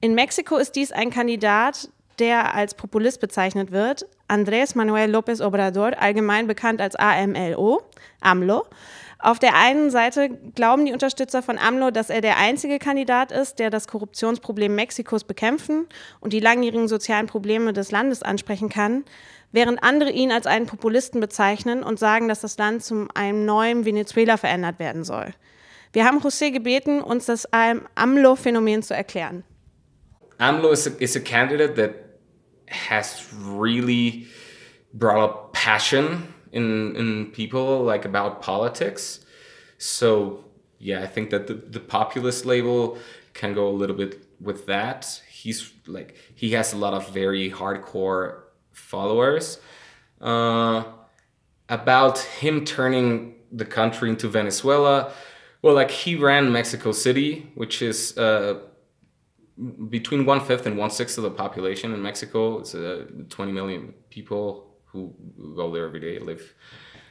In 0.00 0.14
Mexiko 0.14 0.56
ist 0.56 0.74
dies 0.74 0.90
ein 0.90 1.10
Kandidat, 1.10 1.90
der 2.18 2.54
als 2.54 2.74
Populist 2.74 3.20
bezeichnet 3.20 3.72
wird, 3.72 4.06
Andrés 4.28 4.76
Manuel 4.76 5.14
López 5.14 5.44
Obrador, 5.44 5.92
allgemein 5.98 6.46
bekannt 6.46 6.80
als 6.80 6.96
AMLO, 6.96 7.82
AMLO, 8.20 8.64
auf 9.18 9.38
der 9.38 9.54
einen 9.54 9.90
Seite 9.90 10.30
glauben 10.54 10.86
die 10.86 10.92
Unterstützer 10.92 11.42
von 11.42 11.58
AMLO, 11.58 11.90
dass 11.90 12.10
er 12.10 12.20
der 12.20 12.36
einzige 12.36 12.78
Kandidat 12.78 13.32
ist, 13.32 13.58
der 13.58 13.70
das 13.70 13.88
Korruptionsproblem 13.88 14.74
Mexikos 14.74 15.24
bekämpfen 15.24 15.86
und 16.20 16.32
die 16.32 16.40
langjährigen 16.40 16.88
sozialen 16.88 17.26
Probleme 17.26 17.72
des 17.72 17.90
Landes 17.90 18.22
ansprechen 18.22 18.68
kann, 18.68 19.04
während 19.52 19.82
andere 19.82 20.10
ihn 20.10 20.32
als 20.32 20.46
einen 20.46 20.66
Populisten 20.66 21.20
bezeichnen 21.20 21.82
und 21.82 21.98
sagen, 21.98 22.28
dass 22.28 22.40
das 22.40 22.58
Land 22.58 22.82
zu 22.82 23.06
einem 23.14 23.44
neuen 23.44 23.84
Venezuela 23.84 24.36
verändert 24.36 24.78
werden 24.78 25.04
soll. 25.04 25.32
Wir 25.92 26.04
haben 26.04 26.18
José 26.18 26.50
gebeten, 26.50 27.00
uns 27.00 27.26
das 27.26 27.48
AMLO-Phänomen 27.52 28.82
zu 28.82 28.94
erklären. 28.94 29.44
AMLO 30.38 30.72
is 30.72 30.88
a, 30.88 30.90
is 30.98 31.14
a 31.14 31.20
candidate 31.20 31.76
that 31.76 31.94
has 32.90 33.24
really 33.56 34.26
brought 34.92 35.22
up 35.22 35.52
passion 35.52 36.34
in 36.54 36.96
in 36.96 37.26
people 37.32 37.82
like 37.82 38.04
about 38.04 38.40
politics. 38.40 39.20
So 39.78 40.44
yeah, 40.78 41.00
I 41.02 41.06
think 41.06 41.30
that 41.30 41.46
the, 41.46 41.54
the 41.54 41.80
populist 41.80 42.46
label 42.46 42.98
can 43.32 43.54
go 43.54 43.68
a 43.68 43.76
little 43.80 43.96
bit 43.96 44.26
with 44.40 44.66
that. 44.66 45.22
He's 45.28 45.72
like 45.86 46.16
he 46.34 46.52
has 46.52 46.72
a 46.72 46.76
lot 46.76 46.94
of 46.94 47.08
very 47.10 47.50
hardcore 47.50 48.42
followers. 48.72 49.58
Uh, 50.20 50.84
about 51.68 52.18
him 52.18 52.64
turning 52.64 53.34
the 53.50 53.64
country 53.64 54.08
into 54.10 54.28
Venezuela, 54.28 55.12
well, 55.62 55.74
like 55.74 55.90
he 55.90 56.16
ran 56.16 56.52
Mexico 56.52 56.92
City, 56.92 57.50
which 57.54 57.82
is 57.82 58.16
uh, 58.18 58.60
between 59.88 60.26
one 60.26 60.40
fifth 60.40 60.66
and 60.66 60.76
one 60.76 60.90
sixth 60.90 61.16
of 61.18 61.24
the 61.24 61.30
population 61.30 61.92
in 61.94 62.02
Mexico. 62.02 62.58
It's 62.58 62.74
uh, 62.74 63.06
20 63.28 63.52
million 63.52 63.94
people 64.10 64.73
who 64.94 65.12
go 65.56 65.70
there 65.74 65.86
every 65.86 66.00
day, 66.00 66.18
live 66.18 66.54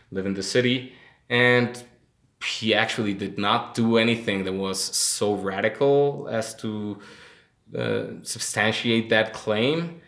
live 0.09 0.25
in 0.25 0.33
the 0.33 0.43
city, 0.43 0.93
and 1.29 1.83
he 2.43 2.73
actually 2.73 3.13
did 3.13 3.37
not 3.37 3.75
do 3.75 3.97
anything 3.97 4.43
that 4.45 4.53
was 4.53 4.81
so 4.81 5.35
radical 5.35 6.27
as 6.31 6.55
to 6.55 6.99
uh, 7.77 8.05
substantiate 8.21 9.09
that 9.09 9.33
claim. 9.33 10.01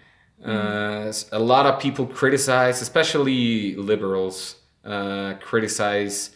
Uh, 0.43 1.11
a 1.31 1.39
lot 1.39 1.65
of 1.65 1.79
people 1.79 2.05
criticize, 2.05 2.81
especially 2.81 3.75
liberals, 3.75 4.55
uh, 4.83 5.33
criticize 5.41 6.31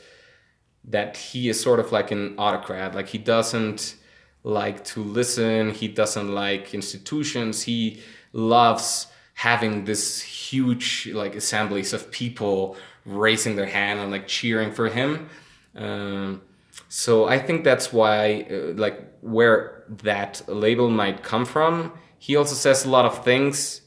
that 0.85 1.17
he 1.17 1.49
is 1.49 1.59
sort 1.59 1.79
of 1.79 1.91
like 1.91 2.11
an 2.11 2.33
autocrat. 2.37 2.95
Like 2.95 3.07
he 3.07 3.17
doesn't 3.17 3.95
like 4.43 4.83
to 4.85 5.03
listen. 5.03 5.71
He 5.71 5.87
doesn't 5.87 6.33
like 6.33 6.73
institutions. 6.73 7.63
He 7.63 8.01
loves 8.33 9.07
having 9.39 9.85
this 9.85 10.21
huge 10.21 11.07
like 11.13 11.33
assemblies 11.33 11.93
of 11.93 12.11
people 12.11 12.75
raising 13.05 13.55
their 13.55 13.65
hand 13.65 13.97
and 13.97 14.11
like 14.11 14.27
cheering 14.27 14.69
for 14.69 14.89
him. 14.89 15.29
Um, 15.77 16.41
so 16.89 17.25
I 17.25 17.39
think 17.39 17.63
that's 17.63 17.93
why 17.93 18.45
uh, 18.51 18.73
like 18.75 18.97
where 19.21 19.85
that 20.03 20.41
label 20.47 20.89
might 20.89 21.23
come 21.23 21.45
from. 21.45 21.93
He 22.17 22.35
also 22.35 22.53
says 22.53 22.83
a 22.83 22.89
lot 22.89 23.05
of 23.05 23.23
things 23.23 23.81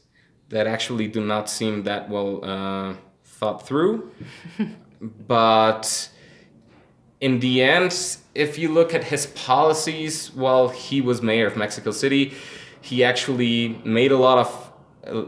that 0.49 0.65
actually 0.65 1.07
do 1.07 1.23
not 1.23 1.47
seem 1.47 1.83
that 1.83 2.09
well 2.09 2.43
uh, 2.43 2.95
thought 3.23 3.67
through. 3.67 4.09
but 5.01 6.09
in 7.21 7.39
the 7.41 7.61
end, 7.61 8.17
if 8.33 8.57
you 8.57 8.69
look 8.69 8.95
at 8.95 9.03
his 9.03 9.27
policies 9.27 10.33
while 10.33 10.69
he 10.69 10.99
was 10.99 11.21
mayor 11.21 11.45
of 11.45 11.55
Mexico 11.55 11.91
City, 11.91 12.33
he 12.81 13.03
actually 13.03 13.79
made 13.85 14.11
a 14.11 14.17
lot 14.17 14.39
of 14.39 14.72
uh, 15.07 15.25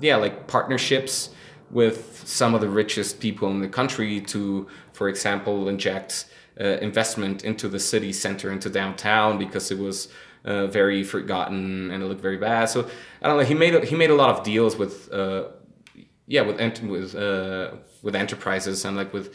yeah 0.00 0.16
like 0.16 0.46
partnerships 0.46 1.30
with 1.70 2.22
some 2.26 2.54
of 2.54 2.60
the 2.60 2.68
richest 2.68 3.20
people 3.20 3.50
in 3.50 3.60
the 3.60 3.68
country 3.68 4.20
to 4.20 4.66
for 4.92 5.08
example 5.08 5.68
inject 5.68 6.26
uh, 6.60 6.64
investment 6.80 7.44
into 7.44 7.68
the 7.68 7.80
city 7.80 8.12
center 8.12 8.50
into 8.52 8.70
downtown 8.70 9.38
because 9.38 9.70
it 9.70 9.78
was 9.78 10.08
uh, 10.44 10.66
very 10.66 11.02
forgotten 11.02 11.90
and 11.90 12.02
it 12.02 12.06
looked 12.06 12.20
very 12.20 12.36
bad. 12.36 12.68
So 12.68 12.88
i 13.22 13.28
don't 13.28 13.38
know 13.38 13.44
he 13.44 13.54
made 13.54 13.74
a, 13.74 13.84
he 13.84 13.96
made 13.96 14.10
a 14.10 14.14
lot 14.14 14.30
of 14.30 14.44
deals 14.44 14.76
with 14.76 15.12
uh, 15.12 15.48
yeah 16.26 16.42
with 16.42 16.60
ent- 16.60 16.82
with 16.82 17.14
uh, 17.14 17.72
with 18.02 18.14
enterprises 18.14 18.84
and 18.84 18.96
like 18.96 19.12
with 19.12 19.34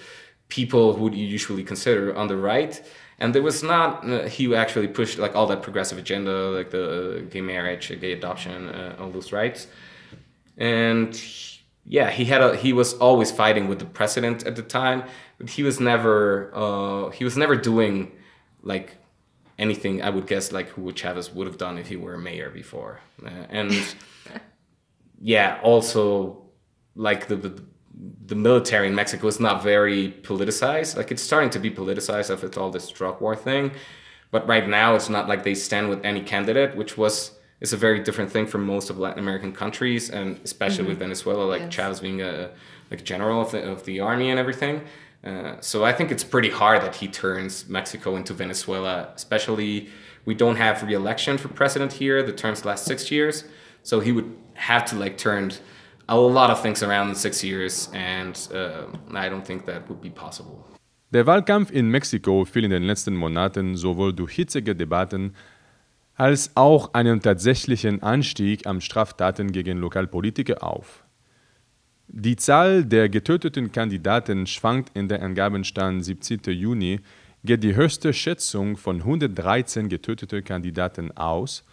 people 0.49 0.93
who 0.93 1.11
you 1.11 1.25
usually 1.25 1.63
consider 1.63 2.15
on 2.15 2.27
the 2.27 2.37
right 2.37 2.81
and 3.19 3.33
there 3.35 3.41
was 3.43 3.61
not 3.63 4.07
uh, 4.09 4.23
he 4.27 4.55
actually 4.55 4.87
pushed 4.87 5.17
like 5.19 5.35
all 5.35 5.47
that 5.47 5.61
progressive 5.61 5.97
agenda 5.97 6.31
like 6.57 6.69
the 6.71 7.25
gay 7.29 7.41
marriage 7.41 7.87
gay 8.01 8.13
adoption 8.13 8.69
uh, 8.69 8.95
all 8.99 9.09
those 9.11 9.31
rights. 9.31 9.67
And 10.57 11.15
he- 11.15 11.47
yeah 11.85 12.09
he 12.11 12.25
had 12.25 12.41
a 12.41 12.55
he 12.55 12.71
was 12.73 12.93
always 12.95 13.31
fighting 13.31 13.67
with 13.67 13.79
the 13.79 13.85
president 13.85 14.45
at 14.45 14.55
the 14.55 14.61
time 14.61 15.03
but 15.39 15.49
he 15.49 15.63
was 15.63 15.79
never 15.79 16.51
uh, 16.53 17.09
he 17.11 17.23
was 17.23 17.35
never 17.37 17.55
doing 17.55 18.11
like 18.61 18.97
anything 19.57 20.01
i 20.03 20.09
would 20.09 20.27
guess 20.27 20.51
like 20.51 20.67
Hugo 20.75 20.91
Chavez 20.91 21.33
would 21.33 21.47
have 21.47 21.57
done 21.57 21.77
if 21.77 21.87
he 21.87 21.95
were 21.95 22.17
mayor 22.17 22.49
before. 22.49 22.99
Uh, 23.25 23.29
and 23.49 23.71
yeah 25.21 25.59
also 25.63 26.43
like 26.95 27.27
the, 27.27 27.35
the 27.35 27.63
the 28.29 28.35
military 28.35 28.87
in 28.87 28.95
Mexico 28.95 29.27
is 29.27 29.39
not 29.39 29.63
very 29.63 30.13
politicized. 30.21 30.95
Like 30.95 31.11
it's 31.11 31.21
starting 31.21 31.49
to 31.51 31.59
be 31.59 31.71
politicized 31.71 32.31
after 32.31 32.59
all 32.59 32.69
this 32.69 32.89
drug 32.89 33.19
war 33.19 33.35
thing, 33.35 33.71
but 34.31 34.47
right 34.47 34.67
now 34.67 34.95
it's 34.95 35.09
not 35.09 35.27
like 35.27 35.43
they 35.43 35.55
stand 35.55 35.89
with 35.89 36.05
any 36.05 36.21
candidate, 36.21 36.75
which 36.77 36.97
was 36.97 37.31
is 37.59 37.73
a 37.73 37.77
very 37.77 37.99
different 37.99 38.31
thing 38.31 38.45
from 38.47 38.65
most 38.65 38.89
of 38.89 38.97
Latin 38.97 39.19
American 39.19 39.51
countries, 39.51 40.09
and 40.09 40.39
especially 40.45 40.85
with 40.85 40.99
Venezuela, 40.99 41.43
like 41.43 41.63
Yes. 41.63 41.73
Chavez 41.73 41.99
being 41.99 42.21
a 42.21 42.51
like 42.91 43.03
general 43.03 43.41
of 43.41 43.51
the 43.51 43.61
of 43.73 43.83
the 43.85 43.99
army 43.99 44.29
and 44.29 44.39
everything. 44.39 44.81
Uh, 45.23 45.55
so 45.59 45.83
I 45.83 45.91
think 45.91 46.11
it's 46.11 46.23
pretty 46.23 46.49
hard 46.49 46.81
that 46.81 46.95
he 46.95 47.07
turns 47.07 47.67
Mexico 47.67 48.15
into 48.15 48.33
Venezuela, 48.33 49.09
especially 49.15 49.89
we 50.23 50.33
don't 50.35 50.55
have 50.55 50.81
re-election 50.83 51.37
for 51.37 51.49
president 51.49 51.91
here. 51.93 52.23
The 52.23 52.31
terms 52.43 52.63
last 52.63 52.85
six 52.85 53.11
years, 53.11 53.43
so 53.83 53.99
he 53.99 54.11
would 54.11 54.29
have 54.53 54.85
to 54.85 54.95
like 54.95 55.17
turn 55.17 55.51
a 56.09 56.15
lot 56.15 56.49
of 56.49 56.61
things 56.61 56.81
around 56.83 57.09
in 57.09 57.15
six 57.15 57.43
years, 57.43 57.89
and 57.93 58.35
uh, 58.53 58.87
I 59.13 59.29
don't 59.29 59.45
think 59.45 59.65
that 59.65 59.87
would 59.87 60.01
be 60.01 60.09
possible. 60.09 60.65
Der 61.11 61.25
Wahlkampf 61.25 61.71
in 61.71 61.89
Mexiko 61.89 62.45
fiel 62.45 62.65
in 62.65 62.71
den 62.71 62.83
letzten 62.83 63.15
Monaten 63.15 63.75
sowohl 63.75 64.13
durch 64.13 64.33
hitzige 64.33 64.75
Debatten 64.75 65.33
als 66.15 66.51
auch 66.55 66.93
einen 66.93 67.21
tatsächlichen 67.21 68.03
Anstieg 68.03 68.67
an 68.67 68.81
Straftaten 68.81 69.51
gegen 69.51 69.79
Lokalpolitiker 69.79 70.61
auf. 70.63 71.03
Die 72.07 72.35
Zahl 72.35 72.83
der 72.83 73.07
getöteten 73.07 73.71
Kandidaten 73.71 74.45
schwankt 74.45 74.95
in 74.95 75.07
der 75.07 75.23
Angabenstand 75.23 76.03
17. 76.03 76.41
Juni, 76.47 76.99
geht 77.43 77.63
die 77.63 77.75
höchste 77.75 78.13
Schätzung 78.13 78.77
von 78.77 78.97
113 78.97 79.89
getöteten 79.89 80.43
Kandidaten 80.43 81.15
aus. 81.15 81.63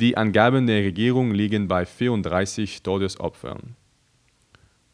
Die 0.00 0.16
Angaben 0.16 0.68
der 0.68 0.84
Regierung 0.84 1.32
liegen 1.32 1.66
bei 1.66 1.84
34 1.84 2.84
Todesopfern. 2.84 3.74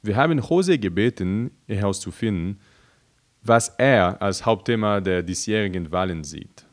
Wir 0.01 0.17
haben 0.17 0.39
Jose 0.39 0.79
gebeten, 0.79 1.51
herauszufinden, 1.69 2.59
was 3.43 3.69
er 3.77 4.23
als 4.23 4.47
Hauptthema 4.47 5.03
der 5.03 5.23
diesjährigen 5.23 5.93
Wahlen 5.93 6.25
sieht. 6.25 6.65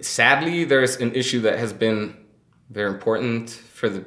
Sadly, 0.00 0.64
there's 0.64 1.00
an 1.00 1.12
issue 1.12 1.42
that 1.42 1.58
has 1.58 1.72
been 1.72 2.14
very 2.68 2.88
important 2.88 3.50
for 3.50 3.90
the 3.90 4.04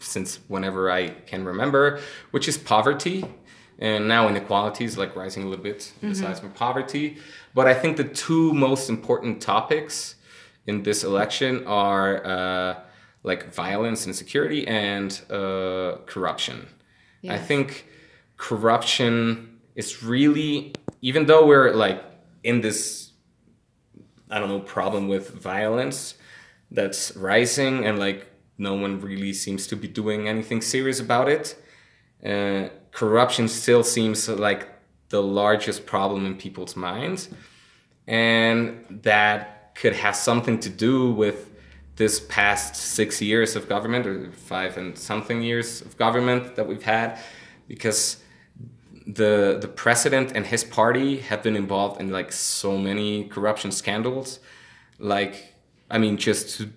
since 0.00 0.40
whenever 0.48 0.90
I 0.90 1.10
can 1.26 1.44
remember, 1.44 1.98
which 2.30 2.48
is 2.48 2.56
poverty. 2.56 3.22
And 3.78 4.08
now 4.08 4.30
inequality 4.30 4.86
is 4.86 4.96
like 4.96 5.14
rising 5.14 5.42
a 5.42 5.46
little 5.46 5.62
bit 5.62 5.92
mm-hmm. 5.98 6.08
besides 6.08 6.40
from 6.40 6.52
poverty. 6.52 7.18
But 7.54 7.66
I 7.66 7.74
think 7.74 7.98
the 7.98 8.04
two 8.04 8.54
most 8.54 8.88
important 8.88 9.42
topics 9.42 10.15
in 10.66 10.82
this 10.82 11.04
election 11.04 11.66
are 11.66 12.26
uh, 12.26 12.80
like 13.22 13.52
violence 13.52 14.06
and 14.06 14.14
security 14.14 14.66
and 14.66 15.20
uh, 15.30 15.98
corruption. 16.06 16.66
I 17.28 17.38
think 17.38 17.86
corruption 18.36 19.58
is 19.74 20.02
really, 20.02 20.74
even 21.02 21.26
though 21.26 21.44
we're 21.44 21.72
like 21.72 22.04
in 22.44 22.60
this, 22.60 23.10
I 24.30 24.38
don't 24.38 24.48
know, 24.48 24.60
problem 24.60 25.08
with 25.08 25.30
violence 25.30 26.14
that's 26.70 27.16
rising 27.16 27.84
and 27.84 27.98
like 27.98 28.26
no 28.58 28.74
one 28.74 29.00
really 29.00 29.32
seems 29.32 29.66
to 29.66 29.76
be 29.76 29.88
doing 29.88 30.28
anything 30.28 30.60
serious 30.60 31.00
about 31.00 31.28
it. 31.28 31.56
Uh, 32.24 32.68
corruption 32.92 33.48
still 33.48 33.82
seems 33.82 34.28
like 34.28 34.68
the 35.08 35.22
largest 35.22 35.84
problem 35.84 36.26
in 36.26 36.36
people's 36.36 36.76
minds. 36.76 37.28
And 38.06 38.84
that 39.02 39.55
could 39.80 39.94
have 39.94 40.16
something 40.16 40.58
to 40.60 40.68
do 40.68 41.10
with 41.12 41.50
this 41.96 42.20
past 42.20 42.76
six 42.76 43.22
years 43.22 43.56
of 43.56 43.68
government 43.68 44.06
or 44.06 44.30
five 44.32 44.76
and 44.76 44.98
something 44.98 45.42
years 45.42 45.80
of 45.80 45.96
government 45.96 46.56
that 46.56 46.66
we've 46.66 46.82
had 46.82 47.18
because 47.68 48.18
the 49.06 49.58
the 49.60 49.68
president 49.68 50.32
and 50.34 50.46
his 50.46 50.64
party 50.64 51.18
have 51.18 51.42
been 51.42 51.56
involved 51.56 52.00
in 52.00 52.10
like 52.10 52.32
so 52.32 52.76
many 52.76 53.24
corruption 53.24 53.70
scandals. 53.70 54.40
Like 54.98 55.54
i 55.90 55.98
mean 55.98 56.16
just 56.16 56.58
to 56.58 56.70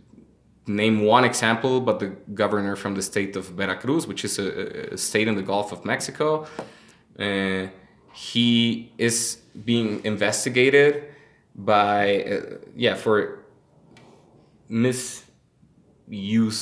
name 0.67 1.01
one 1.01 1.25
example, 1.25 1.81
but 1.81 1.99
the 1.99 2.09
governor 2.33 2.75
from 2.75 2.93
the 2.93 3.01
state 3.01 3.35
of 3.35 3.45
Veracruz, 3.45 4.05
which 4.05 4.23
is 4.23 4.37
a, 4.37 4.93
a 4.93 4.97
state 4.97 5.27
in 5.27 5.35
the 5.35 5.41
Gulf 5.41 5.71
of 5.71 5.83
Mexico, 5.83 6.45
uh, 7.17 7.67
he 8.13 8.93
is 8.97 9.39
being 9.65 10.05
investigated 10.05 11.08
by, 11.65 12.23
uh, 12.23 12.57
yeah, 12.75 12.95
for 12.95 13.45
misuse 14.67 15.31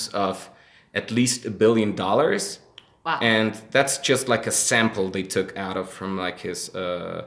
of 0.09 0.49
at 0.93 1.11
least 1.11 1.45
a 1.45 1.51
billion 1.51 1.95
dollars. 1.95 2.59
Wow. 3.05 3.19
And 3.21 3.53
that's 3.71 3.97
just 3.99 4.27
like 4.27 4.47
a 4.47 4.51
sample 4.51 5.09
they 5.09 5.23
took 5.23 5.55
out 5.57 5.77
of 5.77 5.89
from 5.89 6.17
like 6.17 6.39
his 6.39 6.73
uh, 6.75 7.25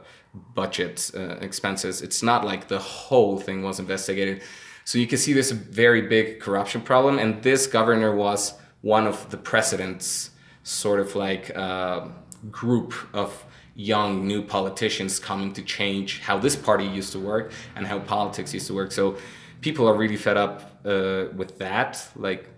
budget 0.55 1.11
uh, 1.15 1.37
expenses. 1.41 2.03
It's 2.03 2.23
not 2.23 2.45
like 2.45 2.69
the 2.69 2.79
whole 2.79 3.39
thing 3.39 3.63
was 3.63 3.81
investigated 3.81 4.43
so 4.91 4.99
you 4.99 5.07
can 5.07 5.19
see 5.19 5.33
there's 5.33 5.53
a 5.53 5.55
very 5.55 6.03
big 6.03 6.41
corruption 6.41 6.81
problem, 6.81 7.19
and 7.19 7.43
this 7.45 7.69
governor 7.69 8.13
was 8.13 8.55
one 8.81 9.07
of 9.07 9.31
the 9.31 9.37
president's 9.37 10.31
sort 10.65 10.99
of 10.99 11.15
like 11.15 11.57
uh, 11.57 12.09
group 12.51 12.95
of 13.13 13.45
young 13.81 14.27
new 14.27 14.43
politicians 14.43 15.19
coming 15.19 15.53
to 15.55 15.63
change 15.63 16.21
how 16.21 16.39
this 16.39 16.55
party 16.55 16.85
used 16.85 17.13
to 17.13 17.19
work 17.19 17.53
and 17.77 17.87
how 17.87 17.99
politics 17.99 18.53
used 18.53 18.67
to 18.67 18.75
work. 18.75 18.93
So 18.93 19.17
people 19.63 19.89
are 19.89 19.95
really 19.95 20.17
fed 20.17 20.37
up 20.37 20.81
uh, 20.85 21.27
with 21.35 21.59
that. 21.59 22.07
Like 22.15 22.49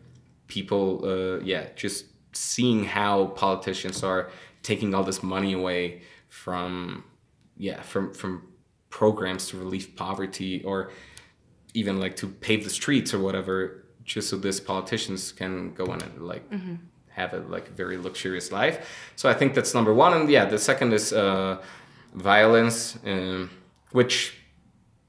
people, 0.48 1.04
uh, 1.04 1.38
yeah, 1.44 1.68
just 1.76 2.06
seeing 2.32 2.84
how 2.84 3.26
politicians 3.26 4.02
are 4.02 4.30
taking 4.62 4.94
all 4.94 5.04
this 5.04 5.22
money 5.22 5.52
away 5.52 6.02
from, 6.28 7.04
yeah, 7.56 7.80
from 7.82 8.12
from 8.14 8.48
programs 8.90 9.46
to 9.48 9.56
relieve 9.56 9.94
poverty 9.96 10.62
or 10.64 10.90
even 11.72 11.98
like 12.00 12.16
to 12.16 12.26
pave 12.26 12.64
the 12.64 12.70
streets 12.70 13.14
or 13.14 13.20
whatever, 13.20 13.84
just 14.04 14.28
so 14.28 14.36
these 14.36 14.60
politicians 14.60 15.32
can 15.32 15.72
go 15.74 15.84
in 15.84 16.02
and 16.02 16.22
like 16.26 16.50
mm-hmm. 16.50 16.74
Have 17.14 17.34
a 17.34 17.38
like 17.38 17.68
very 17.68 17.96
luxurious 17.96 18.52
life. 18.52 18.88
So 19.16 19.28
I 19.28 19.34
think 19.34 19.54
that's 19.54 19.74
number 19.74 19.92
one, 19.94 20.12
and 20.14 20.28
yeah, 20.30 20.44
the 20.44 20.58
second 20.58 20.92
is 20.92 21.12
uh, 21.12 21.62
violence, 22.14 22.98
um, 23.04 23.50
which 23.92 24.38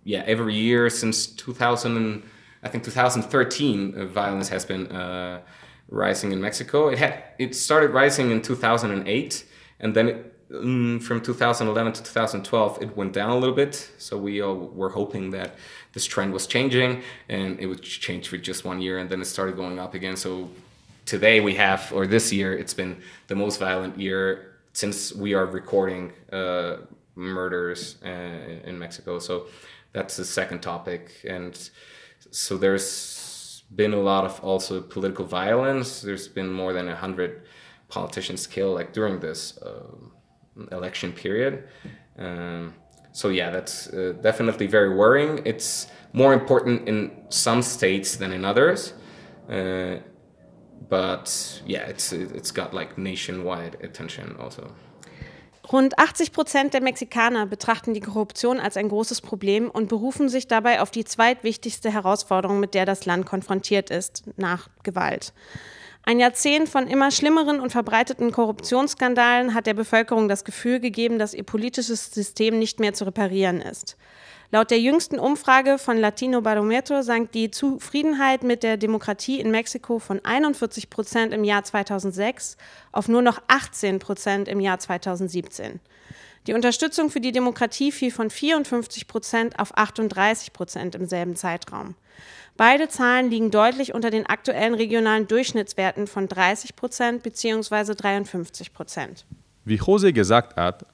yeah, 0.03 0.23
every 0.25 0.55
year 0.55 0.89
since 0.89 1.27
2000, 1.27 1.97
and, 1.97 2.23
I 2.61 2.69
think 2.69 2.83
2013, 2.83 3.95
uh, 3.95 4.05
violence 4.05 4.49
has 4.49 4.65
been 4.65 4.87
uh, 4.87 5.41
rising 5.89 6.31
in 6.31 6.41
Mexico. 6.41 6.89
It 6.89 6.97
had 6.97 7.23
it 7.39 7.55
started 7.55 7.91
rising 7.91 8.31
in 8.31 8.41
2008, 8.41 9.45
and 9.79 9.95
then 9.95 10.07
it 10.07 10.33
um, 10.53 10.99
from 10.99 11.21
2011 11.21 11.93
to 11.93 12.03
2012, 12.03 12.81
it 12.81 12.95
went 12.95 13.13
down 13.13 13.31
a 13.31 13.37
little 13.37 13.55
bit. 13.55 13.91
So 13.97 14.17
we 14.17 14.41
all 14.41 14.55
were 14.55 14.89
hoping 14.89 15.31
that 15.31 15.55
this 15.93 16.05
trend 16.05 16.33
was 16.33 16.47
changing 16.47 17.01
and 17.29 17.59
it 17.59 17.65
would 17.65 17.81
change 17.81 18.27
for 18.27 18.37
just 18.37 18.65
one 18.65 18.81
year 18.81 18.99
and 18.99 19.09
then 19.09 19.21
it 19.21 19.25
started 19.25 19.55
going 19.55 19.79
up 19.79 19.93
again. 19.93 20.15
So 20.15 20.49
today 21.05 21.39
we 21.41 21.55
have, 21.55 21.91
or 21.93 22.07
this 22.07 22.31
year, 22.31 22.57
it's 22.57 22.73
been 22.73 23.01
the 23.27 23.35
most 23.35 23.59
violent 23.59 23.99
year 23.99 24.55
since 24.73 25.13
we 25.13 25.33
are 25.33 25.45
recording 25.45 26.13
uh, 26.31 26.77
murders 27.15 27.97
uh, 28.05 28.09
in 28.69 28.77
Mexico. 28.79 29.19
So 29.19 29.47
that's 29.91 30.17
the 30.17 30.25
second 30.25 30.61
topic. 30.61 31.11
And 31.27 31.57
so 32.31 32.57
there's 32.57 33.63
been 33.75 33.93
a 33.93 33.99
lot 33.99 34.25
of 34.25 34.39
also 34.43 34.81
political 34.81 35.25
violence. 35.25 36.01
There's 36.01 36.27
been 36.27 36.51
more 36.51 36.73
than 36.73 36.87
a 36.87 36.95
hundred 36.95 37.43
politicians 37.89 38.47
killed 38.47 38.75
like 38.75 38.93
during 38.93 39.19
this. 39.19 39.57
Uh, 39.57 39.83
election 40.71 41.11
period. 41.11 41.63
Um, 42.17 42.73
so 43.11 43.29
yeah, 43.29 43.49
that's 43.49 43.87
uh, 43.87 44.13
definitely 44.21 44.67
very 44.67 44.93
worrying. 44.93 45.41
It's 45.45 45.87
more 46.13 46.33
important 46.33 46.87
in 46.87 47.11
some 47.29 47.61
states 47.61 48.15
than 48.15 48.31
in 48.31 48.45
others, 48.45 48.93
uh, 49.49 49.97
but 50.89 51.61
yeah, 51.67 51.87
it's 51.89 52.11
it's 52.11 52.53
got 52.53 52.73
like 52.73 52.97
nationwide 52.97 53.77
attention 53.83 54.35
also. 54.39 54.63
Rund 55.71 55.97
80 55.97 56.33
Prozent 56.33 56.73
der 56.73 56.81
Mexikaner 56.81 57.45
betrachten 57.45 57.93
die 57.93 58.01
Korruption 58.01 58.59
als 58.59 58.75
ein 58.75 58.89
großes 58.89 59.21
Problem 59.21 59.69
und 59.69 59.87
berufen 59.87 60.27
sich 60.27 60.47
dabei 60.47 60.81
auf 60.81 60.91
die 60.91 61.05
zweitwichtigste 61.05 61.91
Herausforderung, 61.91 62.59
mit 62.59 62.73
der 62.73 62.85
das 62.85 63.05
Land 63.05 63.25
konfrontiert 63.25 63.89
ist, 63.89 64.23
nach 64.35 64.67
Gewalt. 64.83 65.33
Ein 66.05 66.19
Jahrzehnt 66.19 66.67
von 66.67 66.87
immer 66.87 67.11
schlimmeren 67.11 67.61
und 67.61 67.71
verbreiteten 67.71 68.33
Korruptionsskandalen 68.33 69.53
hat 69.53 69.65
der 69.65 69.73
Bevölkerung 69.73 70.27
das 70.27 70.43
Gefühl 70.43 70.81
gegeben, 70.81 71.17
dass 71.17 71.33
ihr 71.33 71.43
politisches 71.43 72.11
System 72.11 72.59
nicht 72.59 72.81
mehr 72.81 72.93
zu 72.93 73.05
reparieren 73.05 73.61
ist. 73.61 73.95
Laut 74.51 74.69
der 74.69 74.79
jüngsten 74.79 75.17
Umfrage 75.17 75.77
von 75.77 75.97
Latino 75.97 76.41
Barometro 76.41 77.01
sank 77.01 77.31
die 77.31 77.49
Zufriedenheit 77.49 78.43
mit 78.43 78.61
der 78.61 78.77
Demokratie 78.77 79.39
in 79.39 79.49
Mexiko 79.49 79.99
von 79.99 80.23
41 80.23 80.89
Prozent 80.89 81.33
im 81.33 81.43
Jahr 81.43 81.63
2006 81.63 82.57
auf 82.91 83.07
nur 83.07 83.21
noch 83.21 83.41
18 83.47 83.99
Prozent 83.99 84.47
im 84.47 84.59
Jahr 84.59 84.77
2017. 84.77 85.79
Die 86.45 86.53
Unterstützung 86.53 87.09
für 87.09 87.21
die 87.21 87.31
Demokratie 87.31 87.91
fiel 87.91 88.11
von 88.11 88.29
54 88.29 89.07
Prozent 89.07 89.59
auf 89.59 89.77
38 89.77 90.51
Prozent 90.51 90.93
im 90.93 91.05
selben 91.05 91.35
Zeitraum. 91.35 91.95
Beide 92.57 92.89
Zahlen 92.89 93.31
liegen 93.31 93.49
deutlich 93.49 93.95
unter 93.95 94.11
den 94.11 94.27
aktuellen 94.27 94.75
regionalen 94.75 95.27
Durchschnittswerten 95.27 96.05
von 96.05 96.27
30 96.27 96.75
Prozent 96.75 97.23
bzw. 97.23 97.95
53 97.95 98.73
Prozent. 98.73 99.25
Wie 99.65 99.75
Jose 99.75 100.11
gesagt 100.11 100.57
hat, 100.57 100.85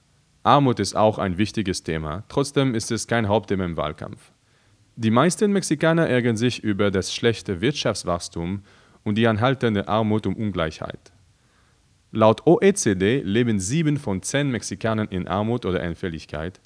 Armut 0.44 0.80
ist 0.80 0.96
auch 0.96 1.18
ein 1.18 1.38
wichtiges 1.38 1.84
Thema, 1.84 2.24
trotzdem 2.30 2.74
ist 2.74 2.92
es 2.92 3.08
kein 3.08 3.28
Hauptthema 3.28 3.66
im 3.66 3.78
Wahlkampf. 3.78 4.32
Die 4.96 5.12
meisten 5.12 5.52
Mexikaner 5.52 6.08
ärgern 6.08 6.38
sich 6.38 6.64
über 6.64 6.92
das 6.92 7.14
schlechte 7.14 7.62
Wirtschaftswachstum 7.62 8.64
und 9.04 9.16
die 9.16 9.28
anhaltende 9.28 9.88
Armut 9.88 10.28
und 10.28 10.36
Ungleichheit. 10.36 11.12
Laut 12.12 12.48
OECD 12.48 13.22
leben 13.22 13.60
sieben 13.60 13.98
von 13.98 14.22
zehn 14.22 14.50
Mexikanern 14.50 15.08
in 15.10 15.28
Armut 15.28 15.66
oder 15.66 15.82
Entfälligkeit, 15.82 16.60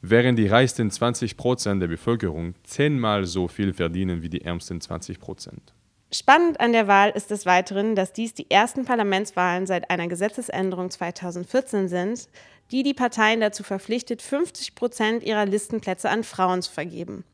während 0.00 0.38
die 0.38 0.48
reichsten 0.48 0.90
20 0.90 1.36
Prozent 1.36 1.80
der 1.80 1.88
Bevölkerung 1.88 2.54
zehnmal 2.64 3.24
so 3.24 3.48
viel 3.48 3.72
verdienen 3.72 4.22
wie 4.22 4.28
die 4.28 4.44
ärmsten 4.44 4.80
20 4.80 5.18
Prozent. 5.18 5.72
Spannend 6.14 6.60
an 6.60 6.72
der 6.72 6.88
Wahl 6.88 7.10
ist 7.10 7.30
des 7.30 7.46
Weiteren, 7.46 7.96
dass 7.96 8.12
dies 8.12 8.34
die 8.34 8.50
ersten 8.50 8.84
Parlamentswahlen 8.84 9.66
seit 9.66 9.88
einer 9.90 10.08
Gesetzesänderung 10.08 10.90
2014 10.90 11.88
sind, 11.88 12.28
die 12.72 12.82
die 12.82 12.94
Parteien 12.94 13.40
dazu 13.40 13.62
verpflichtet, 13.62 14.22
50 14.22 14.74
Prozent 14.74 15.22
ihrer 15.22 15.44
Listenplätze 15.44 16.08
an 16.08 16.24
Frauen 16.24 16.62
zu 16.62 16.72
vergeben. 16.72 17.24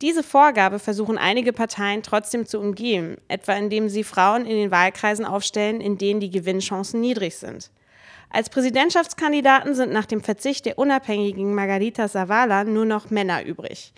Diese 0.00 0.22
Vorgabe 0.22 0.78
versuchen 0.78 1.18
einige 1.18 1.52
Parteien 1.52 2.04
trotzdem 2.04 2.46
zu 2.46 2.60
umgehen, 2.60 3.16
etwa 3.26 3.54
indem 3.54 3.88
sie 3.88 4.04
Frauen 4.04 4.46
in 4.46 4.56
den 4.56 4.70
Wahlkreisen 4.70 5.24
aufstellen, 5.24 5.80
in 5.80 5.98
denen 5.98 6.20
die 6.20 6.30
Gewinnchancen 6.30 7.00
niedrig 7.00 7.36
sind. 7.36 7.70
Als 8.30 8.50
Präsidentschaftskandidaten 8.50 9.74
sind 9.74 9.90
nach 9.90 10.06
dem 10.06 10.22
Verzicht 10.22 10.66
der 10.66 10.78
unabhängigen 10.78 11.54
Margarita 11.54 12.08
Zavala 12.08 12.62
nur 12.62 12.84
noch 12.84 13.10
Männer 13.10 13.44
übrig. 13.44 13.92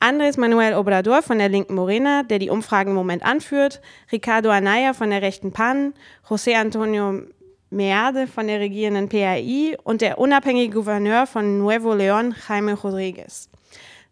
Andrés 0.00 0.38
Manuel 0.38 0.74
Obrador 0.74 1.22
von 1.22 1.38
der 1.38 1.48
linken 1.48 1.74
Morena, 1.74 2.22
der 2.22 2.38
die 2.38 2.50
Umfragen 2.50 2.90
im 2.90 2.96
Moment 2.96 3.24
anführt, 3.24 3.80
Ricardo 4.12 4.50
Anaya 4.50 4.92
von 4.92 5.10
der 5.10 5.22
rechten 5.22 5.52
PAN, 5.52 5.92
José 6.28 6.54
Antonio 6.54 7.22
Meade 7.74 8.26
von 8.26 8.46
der 8.46 8.60
regierenden 8.60 9.08
PAI 9.08 9.76
und 9.82 10.00
der 10.00 10.18
unabhängige 10.18 10.72
Gouverneur 10.72 11.26
von 11.26 11.58
Nuevo 11.58 11.92
León, 11.92 12.34
Jaime 12.48 12.74
Rodríguez. 12.74 13.48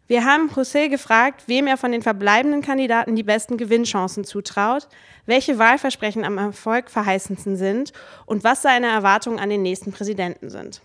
Wir 0.09 0.25
haben 0.25 0.51
José 0.51 0.89
gefragt, 0.89 1.45
wem 1.47 1.67
er 1.67 1.77
von 1.77 1.93
den 1.93 2.03
verbleibenden 2.03 2.61
Kandidaten 2.61 3.17
die 3.17 3.23
besten 3.23 3.57
Gewinnchancen 3.57 4.25
zutraut, 4.25 4.89
welche 5.27 5.59
Wahlversprechen 5.59 6.25
am 6.25 6.39
Erfolg 6.39 6.91
verheißendsten 6.91 7.57
sind 7.57 7.93
und 8.27 8.45
was 8.45 8.63
seine 8.63 8.89
Erwartungen 8.89 9.39
an 9.39 9.49
den 9.49 9.63
nächsten 9.63 9.93
Präsidenten 9.93 10.51
sind. 10.51 10.83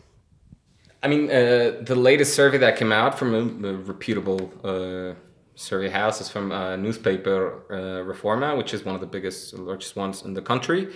I 1.04 1.10
mean, 1.10 1.26
uh, 1.26 1.84
the 1.86 1.94
latest 1.94 2.36
survey 2.36 2.58
that 2.60 2.78
came 2.78 2.94
out 2.94 3.16
from 3.16 3.34
a, 3.34 3.68
a 3.68 3.74
reputable 3.86 4.50
uh, 4.64 5.14
survey 5.56 5.90
house 5.90 6.22
is 6.22 6.30
from 6.30 6.52
uh, 6.52 6.76
newspaper 6.78 7.64
uh, 7.70 8.04
Reforma, 8.08 8.58
which 8.58 8.74
is 8.74 8.86
one 8.86 8.96
of 8.96 9.02
the 9.02 9.08
biggest, 9.08 9.54
largest 9.54 9.96
ones 9.96 10.24
in 10.24 10.34
the 10.34 10.42
country, 10.42 10.88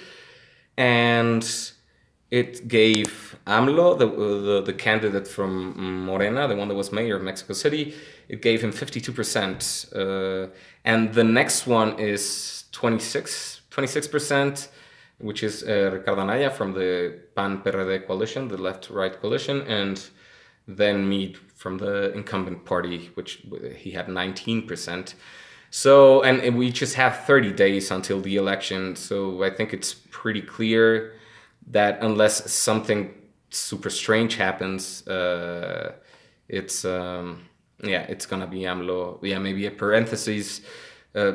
and 0.77 1.71
it 2.31 2.67
gave 2.67 3.37
AMLO, 3.45 3.99
the, 3.99 4.07
the, 4.07 4.61
the 4.61 4.73
candidate 4.73 5.27
from 5.27 6.05
Morena, 6.05 6.47
the 6.47 6.55
one 6.55 6.69
that 6.69 6.75
was 6.75 6.91
mayor 6.91 7.17
of 7.17 7.23
Mexico 7.23 7.53
City, 7.53 7.93
it 8.29 8.41
gave 8.41 8.61
him 8.61 8.71
52%. 8.71 9.93
Uh, 9.93 10.49
and 10.85 11.13
the 11.13 11.25
next 11.25 11.67
one 11.67 11.99
is 11.99 12.65
26, 12.71 13.61
26%, 13.69 14.69
which 15.17 15.43
is 15.43 15.63
uh, 15.63 15.91
Ricardo 15.91 16.21
Anaya 16.21 16.49
from 16.49 16.73
the 16.73 17.19
PAN-PRD 17.35 18.07
coalition, 18.07 18.47
the 18.47 18.57
left-right 18.57 19.19
coalition, 19.21 19.61
and 19.63 20.01
then 20.67 21.07
Meade 21.07 21.37
from 21.55 21.77
the 21.77 22.13
incumbent 22.13 22.63
party, 22.65 23.11
which 23.15 23.43
he 23.75 23.91
had 23.91 24.07
19%. 24.07 25.13
So, 25.71 26.21
and 26.21 26.57
we 26.57 26.69
just 26.69 26.95
have 26.95 27.25
30 27.25 27.53
days 27.53 27.91
until 27.91 28.19
the 28.19 28.35
election. 28.35 28.95
So 28.97 29.41
I 29.41 29.49
think 29.49 29.73
it's 29.73 29.93
pretty 29.93 30.41
clear 30.41 31.13
that 31.67 32.03
unless 32.03 32.51
something 32.51 33.13
super 33.51 33.89
strange 33.89 34.35
happens, 34.35 35.07
uh, 35.07 35.93
it's 36.49 36.83
um, 36.83 37.47
yeah, 37.81 38.01
it's 38.01 38.25
gonna 38.25 38.47
be 38.47 38.65
AMLO. 38.65 39.19
Yeah, 39.23 39.39
maybe 39.39 39.65
a 39.65 39.71
parenthesis. 39.71 40.59
Uh, 41.15 41.33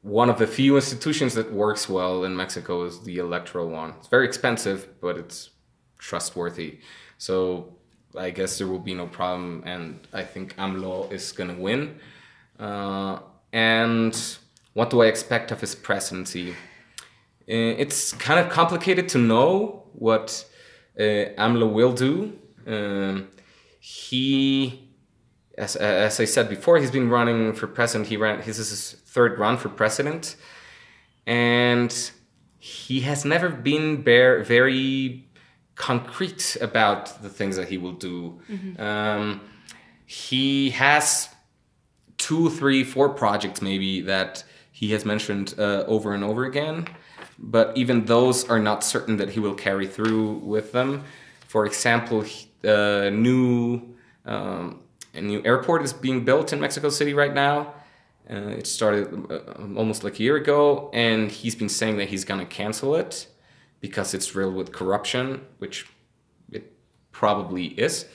one 0.00 0.30
of 0.30 0.38
the 0.38 0.46
few 0.46 0.76
institutions 0.76 1.34
that 1.34 1.52
works 1.52 1.86
well 1.86 2.24
in 2.24 2.34
Mexico 2.34 2.84
is 2.84 3.02
the 3.02 3.18
electoral 3.18 3.68
one. 3.68 3.90
It's 3.98 4.08
very 4.08 4.26
expensive, 4.26 4.88
but 5.02 5.18
it's 5.18 5.50
trustworthy. 5.98 6.78
So 7.18 7.76
I 8.16 8.30
guess 8.30 8.56
there 8.56 8.68
will 8.68 8.78
be 8.78 8.94
no 8.94 9.06
problem, 9.06 9.62
and 9.66 10.06
I 10.14 10.22
think 10.22 10.56
AMLO 10.56 11.12
is 11.12 11.30
gonna 11.32 11.60
win. 11.60 12.00
Uh, 12.58 13.18
and 13.56 14.36
what 14.74 14.90
do 14.90 15.00
I 15.00 15.06
expect 15.06 15.50
of 15.50 15.62
his 15.62 15.74
presidency? 15.74 16.50
Uh, 16.50 17.72
it's 17.82 18.12
kind 18.12 18.38
of 18.38 18.52
complicated 18.52 19.08
to 19.08 19.18
know 19.18 19.84
what 19.94 20.44
uh, 21.00 21.32
AMLO 21.38 21.72
will 21.72 21.92
do. 21.92 22.38
Um, 22.66 23.28
he, 23.80 24.90
as, 25.56 25.74
as 25.76 26.20
I 26.20 26.26
said 26.26 26.50
before, 26.50 26.76
he's 26.76 26.90
been 26.90 27.08
running 27.08 27.54
for 27.54 27.66
president. 27.66 28.08
He 28.08 28.18
ran. 28.18 28.42
This 28.44 28.58
is 28.58 28.68
his 28.68 28.92
third 29.06 29.38
run 29.38 29.56
for 29.56 29.70
president, 29.70 30.36
and 31.26 32.10
he 32.58 33.00
has 33.00 33.24
never 33.24 33.48
been 33.48 34.02
bare, 34.02 34.44
very 34.44 35.30
concrete 35.76 36.58
about 36.60 37.22
the 37.22 37.30
things 37.30 37.56
that 37.56 37.68
he 37.68 37.78
will 37.78 37.92
do. 37.92 38.38
Mm-hmm. 38.50 38.82
Um, 38.82 39.40
he 40.04 40.70
has 40.70 41.30
two, 42.18 42.50
three, 42.50 42.84
four 42.84 43.08
projects 43.08 43.62
maybe 43.62 44.00
that 44.02 44.44
he 44.72 44.92
has 44.92 45.04
mentioned 45.04 45.54
uh, 45.58 45.84
over 45.86 46.12
and 46.12 46.22
over 46.22 46.44
again 46.44 46.86
but 47.38 47.76
even 47.76 48.04
those 48.06 48.48
are 48.48 48.58
not 48.58 48.82
certain 48.82 49.16
that 49.18 49.30
he 49.30 49.40
will 49.40 49.54
carry 49.54 49.86
through 49.86 50.38
with 50.38 50.72
them. 50.72 51.04
For 51.48 51.66
example, 51.66 52.24
a 52.64 53.10
new 53.10 53.82
um, 54.24 54.80
a 55.14 55.20
new 55.20 55.42
airport 55.44 55.82
is 55.82 55.92
being 55.92 56.24
built 56.24 56.52
in 56.52 56.60
Mexico 56.60 56.88
City 56.88 57.14
right 57.14 57.32
now. 57.32 57.74
Uh, 58.28 58.58
it 58.58 58.66
started 58.66 59.30
uh, 59.30 59.78
almost 59.78 60.02
like 60.02 60.18
a 60.18 60.22
year 60.22 60.36
ago, 60.36 60.90
and 60.92 61.30
he's 61.30 61.54
been 61.54 61.68
saying 61.68 61.96
that 61.98 62.08
he's 62.08 62.24
gonna 62.24 62.44
cancel 62.44 62.96
it 62.96 63.28
because 63.80 64.14
it's 64.14 64.34
riddled 64.34 64.56
with 64.56 64.72
corruption, 64.72 65.46
which 65.58 65.86
it 66.50 66.72
probably 67.12 67.66
is. 67.66 68.06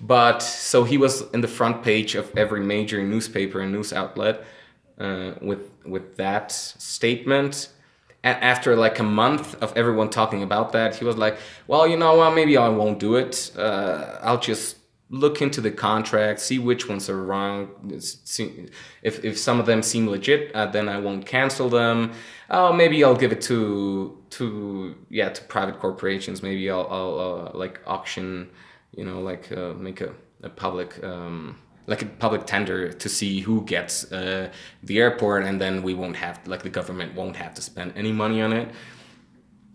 But 0.00 0.42
so 0.42 0.84
he 0.84 0.96
was 0.98 1.22
in 1.32 1.40
the 1.40 1.48
front 1.48 1.82
page 1.82 2.14
of 2.14 2.32
every 2.36 2.60
major 2.60 3.02
newspaper 3.02 3.60
and 3.60 3.72
news 3.72 3.92
outlet 3.92 4.44
uh, 4.98 5.34
with 5.40 5.70
with 5.84 6.16
that 6.16 6.52
statement 6.52 7.70
And 8.24 8.36
after 8.42 8.76
like 8.76 8.98
a 9.00 9.04
month 9.04 9.54
of 9.62 9.72
everyone 9.76 10.10
talking 10.10 10.42
about 10.42 10.72
that, 10.72 10.96
he 10.96 11.04
was 11.04 11.16
like, 11.16 11.38
"Well, 11.68 11.86
you 11.88 11.96
know, 11.96 12.18
well, 12.18 12.32
maybe 12.32 12.56
I 12.56 12.68
won't 12.68 12.98
do 13.00 13.16
it. 13.16 13.52
Uh, 13.56 14.18
I'll 14.22 14.40
just 14.40 14.76
look 15.10 15.40
into 15.42 15.60
the 15.62 15.70
contract, 15.72 16.40
see 16.40 16.58
which 16.58 16.88
ones 16.88 17.08
are 17.10 17.24
wrong. 17.24 17.70
If 19.02 19.24
if 19.24 19.38
some 19.38 19.60
of 19.60 19.66
them 19.66 19.82
seem 19.82 20.08
legit, 20.08 20.52
uh, 20.54 20.66
then 20.66 20.88
I 20.88 20.98
won't 20.98 21.26
cancel 21.26 21.68
them. 21.68 22.12
Oh, 22.50 22.72
maybe 22.72 23.02
I'll 23.04 23.16
give 23.16 23.32
it 23.32 23.40
to 23.42 24.22
to 24.30 24.96
yeah 25.10 25.28
to 25.30 25.42
private 25.44 25.78
corporations. 25.78 26.42
Maybe 26.42 26.70
I'll, 26.70 26.86
I'll 26.90 27.18
uh, 27.54 27.58
like 27.58 27.80
auction, 27.86 28.50
you 28.92 29.04
know, 29.04 29.20
like 29.20 29.50
uh, 29.52 29.74
make 29.74 30.00
a, 30.00 30.14
a 30.42 30.48
public." 30.48 31.02
Um, 31.02 31.58
like 31.88 32.02
a 32.02 32.06
public 32.06 32.44
tender 32.44 32.92
to 32.92 33.08
see 33.08 33.40
who 33.40 33.64
gets 33.64 34.12
uh, 34.12 34.50
the 34.82 34.98
airport, 34.98 35.44
and 35.44 35.58
then 35.58 35.82
we 35.82 35.94
won't 35.94 36.16
have 36.16 36.38
like 36.46 36.62
the 36.62 36.68
government 36.68 37.14
won't 37.14 37.36
have 37.36 37.54
to 37.54 37.62
spend 37.62 37.94
any 37.96 38.12
money 38.12 38.42
on 38.42 38.52
it. 38.52 38.68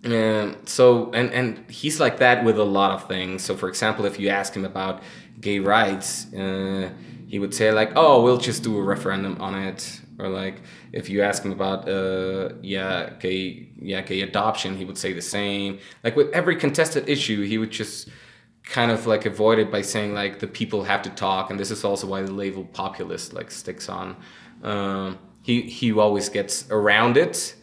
And 0.03 0.57
so 0.69 1.11
and 1.13 1.31
and 1.31 1.69
he's 1.69 1.99
like 1.99 2.19
that 2.19 2.43
with 2.45 2.59
a 2.59 2.63
lot 2.63 2.91
of 2.91 3.07
things. 3.07 3.43
So 3.43 3.55
for 3.55 3.67
example, 3.67 4.05
if 4.05 4.19
you 4.19 4.29
ask 4.29 4.53
him 4.53 4.63
about 4.63 5.01
gay 5.41 5.59
rights, 5.59 6.31
uh, 6.33 6.91
he 7.27 7.39
would 7.39 7.53
say 7.53 7.71
like, 7.71 7.91
"Oh, 7.95 8.21
we'll 8.23 8.37
just 8.37 8.63
do 8.63 8.77
a 8.77 8.83
referendum 8.83 9.41
on 9.41 9.55
it." 9.55 10.01
Or 10.19 10.29
like 10.29 10.61
if 10.91 11.09
you 11.09 11.23
ask 11.23 11.43
him 11.43 11.51
about 11.51 11.89
uh, 11.89 12.49
yeah 12.61 13.09
gay 13.19 13.69
yeah 13.81 14.01
gay 14.01 14.21
adoption, 14.21 14.77
he 14.77 14.85
would 14.85 14.99
say 14.99 15.13
the 15.13 15.21
same. 15.21 15.79
Like 16.03 16.15
with 16.15 16.29
every 16.31 16.57
contested 16.57 17.09
issue, 17.09 17.41
he 17.43 17.57
would 17.57 17.71
just 17.71 18.09
kind 18.65 18.91
of 18.91 19.05
like 19.05 19.25
avoid 19.25 19.59
it 19.59 19.71
by 19.71 19.81
saying 19.81 20.13
like 20.13 20.39
the 20.39 20.47
people 20.47 20.83
have 20.83 21.01
to 21.03 21.09
talk, 21.09 21.49
and 21.49 21.59
this 21.59 21.71
is 21.71 21.83
also 21.83 22.07
why 22.07 22.21
the 22.21 22.31
label 22.31 22.65
populist 22.65 23.33
like 23.33 23.51
sticks 23.51 23.89
on. 23.89 24.15
Um, 24.63 25.19
he 25.41 25.61
he 25.61 25.91
always 25.91 26.29
gets 26.29 26.69
around 26.69 27.17
it 27.17 27.55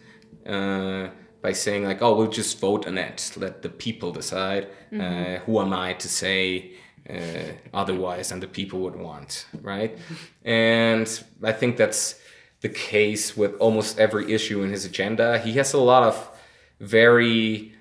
uh, 0.47 1.09
by 1.43 1.53
saying 1.53 1.85
like, 1.85 2.03
oh, 2.03 2.15
we'll 2.15 2.29
just 2.29 2.61
vote 2.61 2.87
on 2.87 2.99
it, 2.99 3.33
let 3.37 3.63
the 3.63 3.69
people 3.69 4.13
decide. 4.13 4.69
Mm-hmm. 4.93 5.01
Uh, 5.01 5.39
who 5.47 5.61
am 5.61 5.73
I 5.73 5.95
to 5.95 6.09
say? 6.09 6.73
Uh, 7.09 7.53
otherwise 7.73 8.31
and 8.31 8.41
the 8.41 8.47
people 8.47 8.81
would 8.81 8.95
want 8.95 9.47
right 9.63 9.99
and 10.45 11.25
i 11.43 11.51
think 11.51 11.77
that's 11.77 12.21
the 12.61 12.69
case 12.69 13.37
with 13.37 13.57
almost 13.57 13.99
every 13.99 14.33
issue 14.33 14.63
in 14.63 14.71
his 14.71 14.85
agenda 14.85 15.39
he 15.39 15.55
has 15.55 15.73
a 15.73 15.79
lot 15.79 16.05
of 16.05 16.31
very 16.79 17.73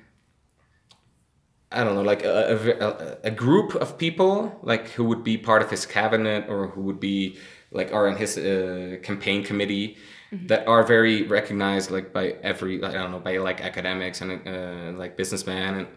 I 1.72 1.84
don't 1.84 1.94
know, 1.96 2.02
like 2.02 2.24
a, 2.24 3.18
a, 3.24 3.28
a, 3.28 3.32
group 3.32 3.76
of 3.76 3.98
people, 4.00 4.60
like 4.64 4.90
who 4.90 5.04
would 5.04 5.24
be 5.24 5.38
part 5.38 5.62
of 5.62 5.70
his 5.70 5.86
cabinet 5.86 6.50
or 6.50 6.68
who 6.68 6.82
would 6.82 7.00
be 7.00 7.38
like 7.72 7.94
are 7.94 8.08
in 8.08 8.18
his 8.18 8.40
uh, 8.40 8.98
campaign 9.04 9.44
committee, 9.44 9.98
mm-hmm. 10.32 10.48
that 10.48 10.68
are 10.68 10.84
very 10.84 11.24
recognized, 11.24 11.92
like 11.92 12.12
by 12.12 12.36
every, 12.42 12.84
I 12.84 12.92
don't 12.92 13.12
know, 13.12 13.20
by 13.20 13.38
like 13.38 13.62
academics 13.62 14.22
and 14.22 14.48
uh, 14.48 14.98
like 14.98 15.16
businessmen 15.16 15.76
and 15.76 15.88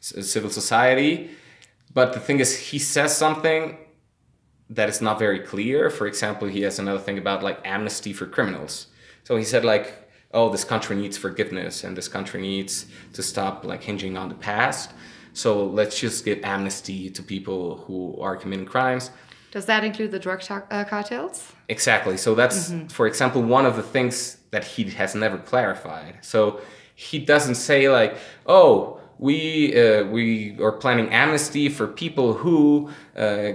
civil 0.00 0.50
society. 0.50 1.30
But 1.94 2.12
the 2.12 2.20
thing 2.20 2.40
is, 2.40 2.58
he 2.58 2.78
says 2.78 3.16
something 3.16 3.78
that 4.68 4.90
is 4.90 5.00
not 5.00 5.18
very 5.18 5.40
clear. 5.40 5.88
For 5.88 6.06
example, 6.06 6.48
he 6.48 6.60
has 6.62 6.78
another 6.78 7.00
thing 7.00 7.16
about 7.16 7.42
like 7.42 7.58
amnesty 7.64 8.12
for 8.12 8.26
criminals. 8.26 8.88
So 9.24 9.36
he 9.36 9.44
said 9.44 9.64
like, 9.64 9.94
oh, 10.34 10.50
this 10.50 10.64
country 10.64 10.96
needs 10.96 11.16
forgiveness 11.16 11.84
and 11.84 11.96
this 11.96 12.08
country 12.08 12.40
needs 12.40 12.86
to 13.12 13.22
stop 13.22 13.64
like 13.64 13.82
hinging 13.82 14.16
on 14.16 14.28
the 14.28 14.34
past 14.34 14.92
so 15.32 15.66
let's 15.66 15.98
just 15.98 16.24
give 16.24 16.40
amnesty 16.44 17.10
to 17.10 17.22
people 17.22 17.78
who 17.86 18.18
are 18.20 18.36
committing 18.36 18.66
crimes. 18.66 19.10
Does 19.50 19.66
that 19.66 19.84
include 19.84 20.10
the 20.10 20.18
drug 20.18 20.42
uh, 20.50 20.84
cartels? 20.84 21.52
Exactly. 21.68 22.16
So 22.16 22.34
that's, 22.34 22.70
mm-hmm. 22.70 22.86
for 22.86 23.06
example, 23.06 23.42
one 23.42 23.66
of 23.66 23.76
the 23.76 23.82
things 23.82 24.38
that 24.50 24.64
he 24.64 24.84
has 24.84 25.14
never 25.14 25.38
clarified. 25.38 26.18
So 26.22 26.60
he 26.94 27.18
doesn't 27.18 27.56
say 27.56 27.88
like, 27.90 28.16
oh, 28.46 29.00
we 29.18 29.78
uh, 29.78 30.04
we 30.04 30.58
are 30.60 30.72
planning 30.72 31.10
amnesty 31.10 31.68
for 31.68 31.86
people 31.86 32.32
who 32.32 32.90
uh, 33.16 33.52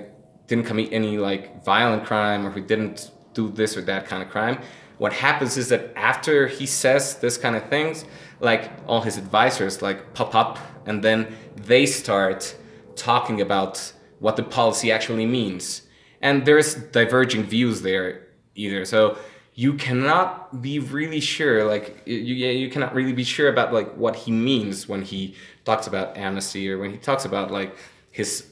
didn't 0.48 0.66
commit 0.66 0.90
any 0.92 1.18
like 1.18 1.64
violent 1.66 2.06
crime 2.06 2.46
or 2.46 2.52
who 2.52 2.62
didn't 2.62 3.12
do 3.34 3.50
this 3.50 3.76
or 3.76 3.82
that 3.82 4.06
kind 4.06 4.24
of 4.24 4.30
crime. 4.30 4.62
What 4.98 5.14
happens 5.14 5.58
is 5.58 5.70
that 5.70 5.94
after 5.96 6.48
he 6.48 6.66
says 6.66 7.18
this 7.18 7.38
kind 7.38 7.56
of 7.56 7.68
things, 7.70 8.06
like 8.40 8.72
all 8.88 9.02
his 9.02 9.18
advisors 9.18 9.82
like 9.82 10.14
pop 10.14 10.34
up 10.36 10.58
and 10.88 11.04
then 11.04 11.28
they 11.56 11.86
start 11.86 12.56
talking 12.96 13.40
about 13.42 13.94
what 14.20 14.36
the 14.36 14.44
policy 14.44 14.92
actually 14.92 15.26
means. 15.26 15.84
And 16.22 16.46
there's 16.46 16.74
diverging 16.74 17.44
views 17.44 17.84
there 17.84 18.28
either. 18.56 18.86
So 18.86 19.18
you 19.54 19.74
cannot 19.74 20.62
be 20.62 20.80
really 20.80 21.20
sure 21.20 21.64
like 21.64 22.02
you, 22.06 22.34
you 22.64 22.70
cannot 22.70 22.94
really 22.96 23.14
be 23.14 23.24
sure 23.24 23.50
about 23.50 23.74
like 23.74 23.92
what 23.96 24.16
he 24.16 24.32
means 24.32 24.88
when 24.88 25.02
he 25.02 25.36
talks 25.66 25.88
about 25.88 26.18
amnesty 26.18 26.72
or 26.72 26.78
when 26.78 26.92
he 26.92 26.98
talks 26.98 27.26
about 27.26 27.52
like 27.52 27.76
his 28.12 28.48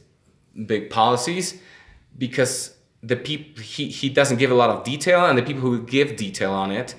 big 0.66 0.90
policies 0.90 1.60
because 2.18 2.76
the 3.04 3.16
people 3.16 3.62
he, 3.62 3.88
he 3.88 4.10
doesn't 4.10 4.38
give 4.38 4.50
a 4.50 4.56
lot 4.56 4.72
of 4.72 4.84
detail 4.84 5.26
and 5.26 5.38
the 5.38 5.44
people 5.44 5.62
who 5.62 5.84
give 5.84 6.16
detail 6.16 6.52
on 6.52 6.72
it 6.72 6.96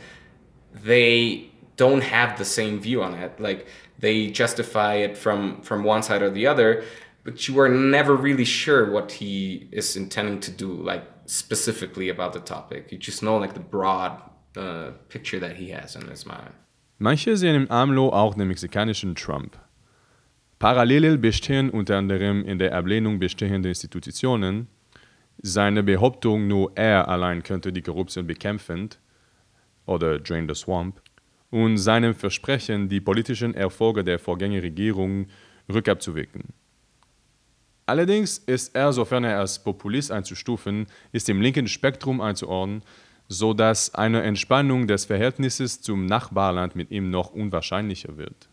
they 0.72 1.50
don't 1.76 2.02
have 2.02 2.38
the 2.38 2.44
same 2.44 2.80
view 2.80 3.02
on 3.02 3.14
it. 3.14 3.38
Like 3.38 3.66
they 4.00 4.28
justify 4.28 4.94
it 4.94 5.16
from 5.16 5.60
from 5.62 5.84
one 5.84 6.02
side 6.02 6.22
or 6.22 6.30
the 6.30 6.46
other 6.46 6.82
but 7.26 7.48
you 7.48 7.58
are 7.58 7.68
never 7.68 8.14
really 8.14 8.44
sure 8.44 8.88
what 8.88 9.10
he 9.10 9.68
is 9.72 9.96
intending 9.96 10.38
to 10.38 10.50
do 10.50 10.68
like 10.72 11.02
specifically 11.26 12.08
about 12.08 12.32
the 12.32 12.40
topic. 12.40 12.92
You 12.92 12.98
just 12.98 13.20
know 13.20 13.36
like 13.36 13.54
the 13.54 13.60
broad 13.60 14.12
uh, 14.56 14.92
picture 15.08 15.40
that 15.40 15.56
he 15.56 15.70
has 15.70 15.96
in 15.96 16.08
his 16.08 16.24
mind. 16.24 16.52
Manche 16.98 17.36
sehen 17.36 17.56
im 17.56 17.70
AMLO 17.70 18.12
auch 18.12 18.34
den 18.34 18.46
mexikanischen 18.48 19.16
Trump. 19.16 19.58
Parallel 20.58 21.18
bestehen 21.18 21.68
unter 21.68 21.98
anderem 21.98 22.44
in 22.44 22.58
der 22.58 22.72
Ablehnung 22.72 23.18
bestehender 23.18 23.68
Institutionen, 23.68 24.68
seine 25.42 25.82
Behauptung, 25.82 26.46
nur 26.46 26.72
er 26.76 27.08
allein 27.08 27.42
könnte 27.42 27.72
die 27.72 27.82
Korruption 27.82 28.26
bekämpfen 28.26 28.88
oder 29.84 30.18
Drain 30.18 30.48
the 30.48 30.54
Swamp 30.54 31.02
und 31.50 31.78
seinem 31.78 32.14
Versprechen, 32.14 32.88
die 32.88 33.00
politischen 33.00 33.54
Erfolge 33.54 34.04
der 34.04 34.18
Vorgängerregierung 34.18 35.26
rückabzuwirken. 35.72 36.44
Allerdings 37.86 38.38
ist 38.38 38.74
er, 38.74 38.92
sofern 38.92 39.24
er 39.24 39.38
als 39.38 39.62
Populist 39.62 40.10
einzustufen, 40.10 40.86
ist 41.12 41.28
im 41.28 41.40
linken 41.40 41.68
Spektrum 41.68 42.20
einzuordnen, 42.20 42.82
so 43.28 43.54
dass 43.54 43.94
eine 43.94 44.22
Entspannung 44.22 44.86
des 44.86 45.04
Verhältnisses 45.04 45.80
zum 45.80 46.06
Nachbarland 46.06 46.74
mit 46.74 46.90
ihm 46.90 47.10
noch 47.10 47.30
unwahrscheinlicher 47.30 48.16
wird. 48.16 48.48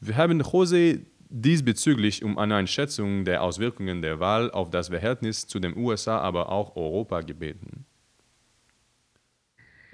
Wir 0.00 0.16
haben 0.16 0.40
Jose 0.40 1.00
diesbezüglich 1.28 2.22
um 2.22 2.38
eine 2.38 2.56
Einschätzung 2.56 3.24
der 3.24 3.42
Auswirkungen 3.42 4.02
der 4.02 4.20
Wahl 4.20 4.50
auf 4.50 4.70
das 4.70 4.88
Verhältnis 4.88 5.46
zu 5.46 5.58
den 5.58 5.76
USA, 5.76 6.18
aber 6.18 6.50
auch 6.50 6.76
Europa 6.76 7.20
gebeten. 7.22 7.84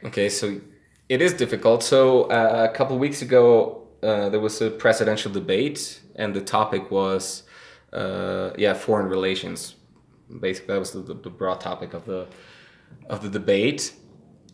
Okay, 0.02 0.28
so 0.28 0.48
it 1.12 1.20
is 1.20 1.34
difficult. 1.34 1.82
So 1.82 2.24
uh, 2.24 2.68
a 2.70 2.74
couple 2.74 2.98
weeks 2.98 3.20
ago, 3.20 3.86
uh, 4.02 4.30
there 4.30 4.40
was 4.40 4.62
a 4.62 4.70
presidential 4.70 5.30
debate, 5.30 6.00
and 6.16 6.34
the 6.34 6.40
topic 6.40 6.90
was, 6.90 7.42
uh, 7.92 8.52
yeah, 8.56 8.72
foreign 8.72 9.08
relations. 9.08 9.74
Basically, 10.40 10.72
that 10.72 10.78
was 10.78 10.92
the, 10.92 11.02
the 11.02 11.28
broad 11.28 11.60
topic 11.60 11.92
of 11.92 12.06
the 12.06 12.28
of 13.10 13.22
the 13.22 13.28
debate. 13.28 13.92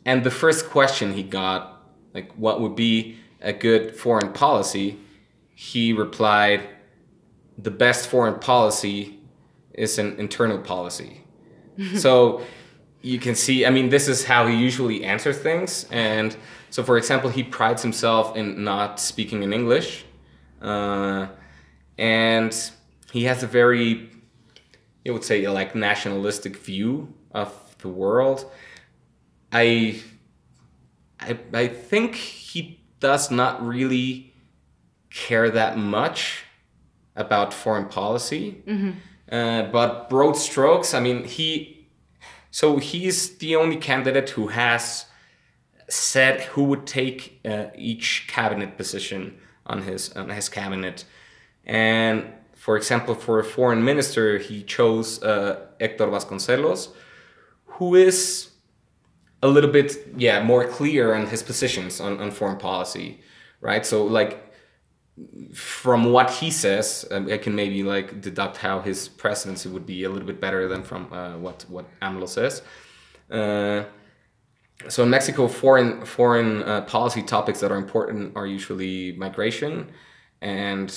And 0.04 0.24
the 0.24 0.32
first 0.32 0.68
question 0.68 1.12
he 1.12 1.22
got, 1.22 1.80
like, 2.12 2.32
what 2.34 2.60
would 2.60 2.74
be 2.74 3.18
a 3.40 3.52
good 3.52 3.94
foreign 3.94 4.32
policy? 4.32 4.98
He 5.54 5.92
replied, 5.92 6.68
"The 7.56 7.70
best 7.70 8.08
foreign 8.08 8.40
policy 8.40 9.20
is 9.74 9.96
an 9.98 10.18
internal 10.18 10.58
policy." 10.58 11.22
so 11.94 12.42
you 13.02 13.18
can 13.18 13.34
see 13.34 13.64
i 13.64 13.70
mean 13.70 13.88
this 13.88 14.08
is 14.08 14.24
how 14.24 14.46
he 14.46 14.56
usually 14.56 15.04
answers 15.04 15.38
things. 15.38 15.86
And 15.90 16.36
so 16.70 16.82
for 16.82 16.96
example 16.98 17.30
he 17.30 17.42
prides 17.42 17.82
himself 17.82 18.36
in 18.36 18.64
not 18.64 19.00
speaking 19.00 19.42
in 19.42 19.52
english. 19.52 20.04
Uh, 20.60 21.28
and 21.96 22.54
he 23.12 23.24
has 23.24 23.42
a 23.42 23.46
very 23.46 24.10
you 25.04 25.12
would 25.12 25.24
say 25.24 25.46
like 25.48 25.74
nationalistic 25.74 26.56
view 26.56 27.14
of 27.32 27.52
the 27.78 27.88
world. 27.88 28.50
I 29.52 30.00
i, 31.20 31.38
I 31.52 31.68
think 31.68 32.14
he 32.14 32.80
does 33.00 33.30
not 33.30 33.64
really 33.64 34.34
care 35.10 35.50
that 35.50 35.78
much 35.78 36.44
about 37.14 37.54
foreign 37.54 37.86
policy. 37.86 38.62
Uh, 39.30 39.62
but 39.64 40.08
broad 40.08 40.36
strokes 40.36 40.94
i 40.94 41.00
mean 41.00 41.22
he 41.24 41.77
so 42.58 42.78
he's 42.78 43.38
the 43.38 43.54
only 43.54 43.76
candidate 43.76 44.30
who 44.30 44.48
has 44.48 45.04
said 45.88 46.40
who 46.52 46.64
would 46.64 46.88
take 46.88 47.40
uh, 47.44 47.66
each 47.76 48.26
cabinet 48.26 48.76
position 48.76 49.38
on 49.64 49.82
his 49.82 50.12
on 50.16 50.28
his 50.30 50.48
cabinet. 50.48 51.04
And 51.64 52.32
for 52.56 52.76
example, 52.76 53.14
for 53.14 53.38
a 53.38 53.44
foreign 53.44 53.84
minister, 53.84 54.38
he 54.38 54.64
chose 54.64 55.22
uh, 55.22 55.68
Hector 55.78 56.08
Vasconcelos, 56.08 56.88
who 57.76 57.94
is 57.94 58.50
a 59.40 59.46
little 59.46 59.70
bit 59.70 59.90
yeah 60.16 60.42
more 60.42 60.64
clear 60.66 61.14
on 61.14 61.28
his 61.28 61.44
positions 61.44 62.00
on, 62.00 62.18
on 62.18 62.32
foreign 62.32 62.58
policy, 62.58 63.20
right? 63.60 63.86
So 63.86 64.02
like 64.02 64.47
from 65.52 66.12
what 66.12 66.30
he 66.30 66.50
says, 66.50 67.06
um, 67.10 67.30
I 67.30 67.38
can 67.38 67.54
maybe 67.54 67.82
like 67.82 68.20
deduct 68.20 68.56
how 68.58 68.80
his 68.80 69.08
presidency 69.08 69.68
would 69.68 69.86
be 69.86 70.04
a 70.04 70.08
little 70.08 70.26
bit 70.26 70.40
better 70.40 70.68
than 70.68 70.82
from 70.82 71.12
uh, 71.12 71.36
what 71.38 71.64
what 71.68 71.86
AMLO 72.00 72.28
says. 72.28 72.62
Uh, 73.30 73.84
so 74.88 75.02
in 75.02 75.10
Mexico, 75.10 75.48
foreign 75.48 76.04
foreign 76.04 76.62
uh, 76.62 76.82
policy 76.82 77.22
topics 77.22 77.60
that 77.60 77.72
are 77.72 77.76
important 77.76 78.36
are 78.36 78.46
usually 78.46 79.12
migration 79.12 79.90
and 80.40 80.94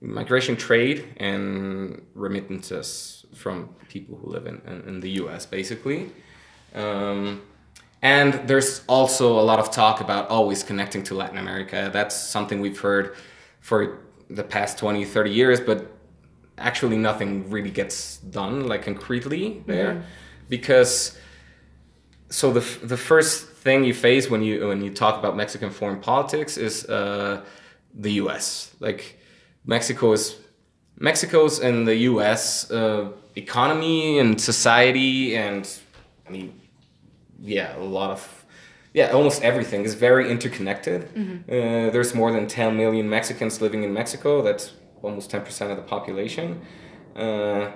migration 0.00 0.56
trade 0.56 1.06
and 1.18 2.04
remittances 2.14 3.26
from 3.34 3.74
people 3.88 4.16
who 4.16 4.30
live 4.30 4.46
in, 4.46 4.60
in, 4.66 4.88
in 4.88 5.00
the 5.00 5.10
U.S. 5.22 5.46
basically. 5.46 6.10
Um, 6.74 7.42
and 8.02 8.34
there's 8.46 8.82
also 8.86 9.38
a 9.38 9.42
lot 9.42 9.58
of 9.58 9.70
talk 9.70 10.00
about 10.00 10.28
always 10.28 10.62
connecting 10.62 11.02
to 11.04 11.14
Latin 11.14 11.38
America. 11.38 11.90
That's 11.92 12.14
something 12.14 12.60
we've 12.60 12.78
heard 12.78 13.16
for 13.64 14.00
the 14.28 14.44
past 14.44 14.76
20, 14.76 15.06
30 15.06 15.30
years, 15.30 15.58
but 15.58 15.90
actually 16.58 16.98
nothing 16.98 17.48
really 17.48 17.70
gets 17.70 18.18
done 18.18 18.68
like 18.68 18.82
concretely 18.82 19.62
there 19.64 20.04
because 20.50 21.16
so 22.28 22.52
the, 22.52 22.60
f- 22.60 22.80
the 22.82 22.96
first 22.98 23.48
thing 23.48 23.82
you 23.82 23.94
face 23.94 24.28
when 24.28 24.42
you 24.42 24.68
when 24.68 24.84
you 24.84 24.90
talk 24.92 25.18
about 25.18 25.34
Mexican 25.34 25.70
foreign 25.70 25.98
politics 25.98 26.58
is 26.58 26.84
uh, 26.90 27.42
the 27.94 28.12
U.S. 28.24 28.70
Like 28.80 29.18
Mexico 29.64 30.12
is 30.12 30.36
Mexico's 30.98 31.58
and 31.58 31.88
the 31.88 31.96
U.S. 32.12 32.70
Uh, 32.70 33.12
economy 33.34 34.18
and 34.18 34.38
society 34.38 35.36
and 35.36 35.66
I 36.28 36.30
mean 36.30 36.60
yeah 37.40 37.74
a 37.78 37.82
lot 37.82 38.10
of 38.10 38.43
yeah 38.94 39.10
almost 39.10 39.42
everything 39.42 39.84
is 39.84 39.94
very 39.94 40.30
interconnected. 40.30 41.02
Uh, 41.46 41.90
there's 41.92 42.14
more 42.14 42.32
than 42.32 42.46
10 42.46 42.76
million 42.76 43.10
Mexicans 43.10 43.60
living 43.60 43.82
in 43.82 43.92
Mexico. 43.92 44.40
That's 44.40 44.72
almost 45.02 45.30
10% 45.30 45.70
of 45.70 45.76
the 45.76 45.82
population. 45.82 46.62
Uh, 47.14 47.70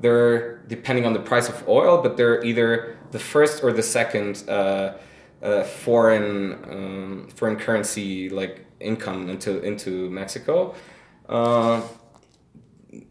they're 0.00 0.58
depending 0.66 1.06
on 1.06 1.12
the 1.12 1.20
price 1.20 1.48
of 1.48 1.66
oil, 1.68 2.02
but 2.02 2.16
they're 2.16 2.44
either 2.44 2.98
the 3.12 3.18
first 3.18 3.62
or 3.62 3.72
the 3.72 3.82
second 3.82 4.44
uh, 4.48 4.94
uh, 5.42 5.62
foreign 5.62 6.52
um, 6.70 7.28
foreign 7.34 7.56
currency 7.56 8.28
like 8.28 8.66
income 8.80 9.30
into 9.30 9.62
into 9.62 10.10
Mexico. 10.10 10.74
Uh, 11.28 11.80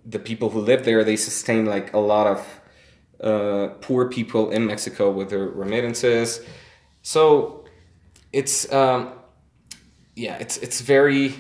the 0.05 0.19
people 0.19 0.49
who 0.49 0.59
live 0.59 0.85
there 0.85 1.03
they 1.03 1.15
sustain 1.15 1.65
like 1.65 1.93
a 1.93 1.99
lot 1.99 2.27
of 2.27 2.39
uh, 3.23 3.67
poor 3.81 4.09
people 4.09 4.51
in 4.51 4.65
Mexico 4.65 5.09
with 5.11 5.29
their 5.29 5.47
remittances. 5.47 6.41
So 7.03 7.65
it's 8.31 8.71
um, 8.73 9.11
yeah, 10.15 10.37
it's 10.37 10.57
it's 10.57 10.81
very 10.81 11.35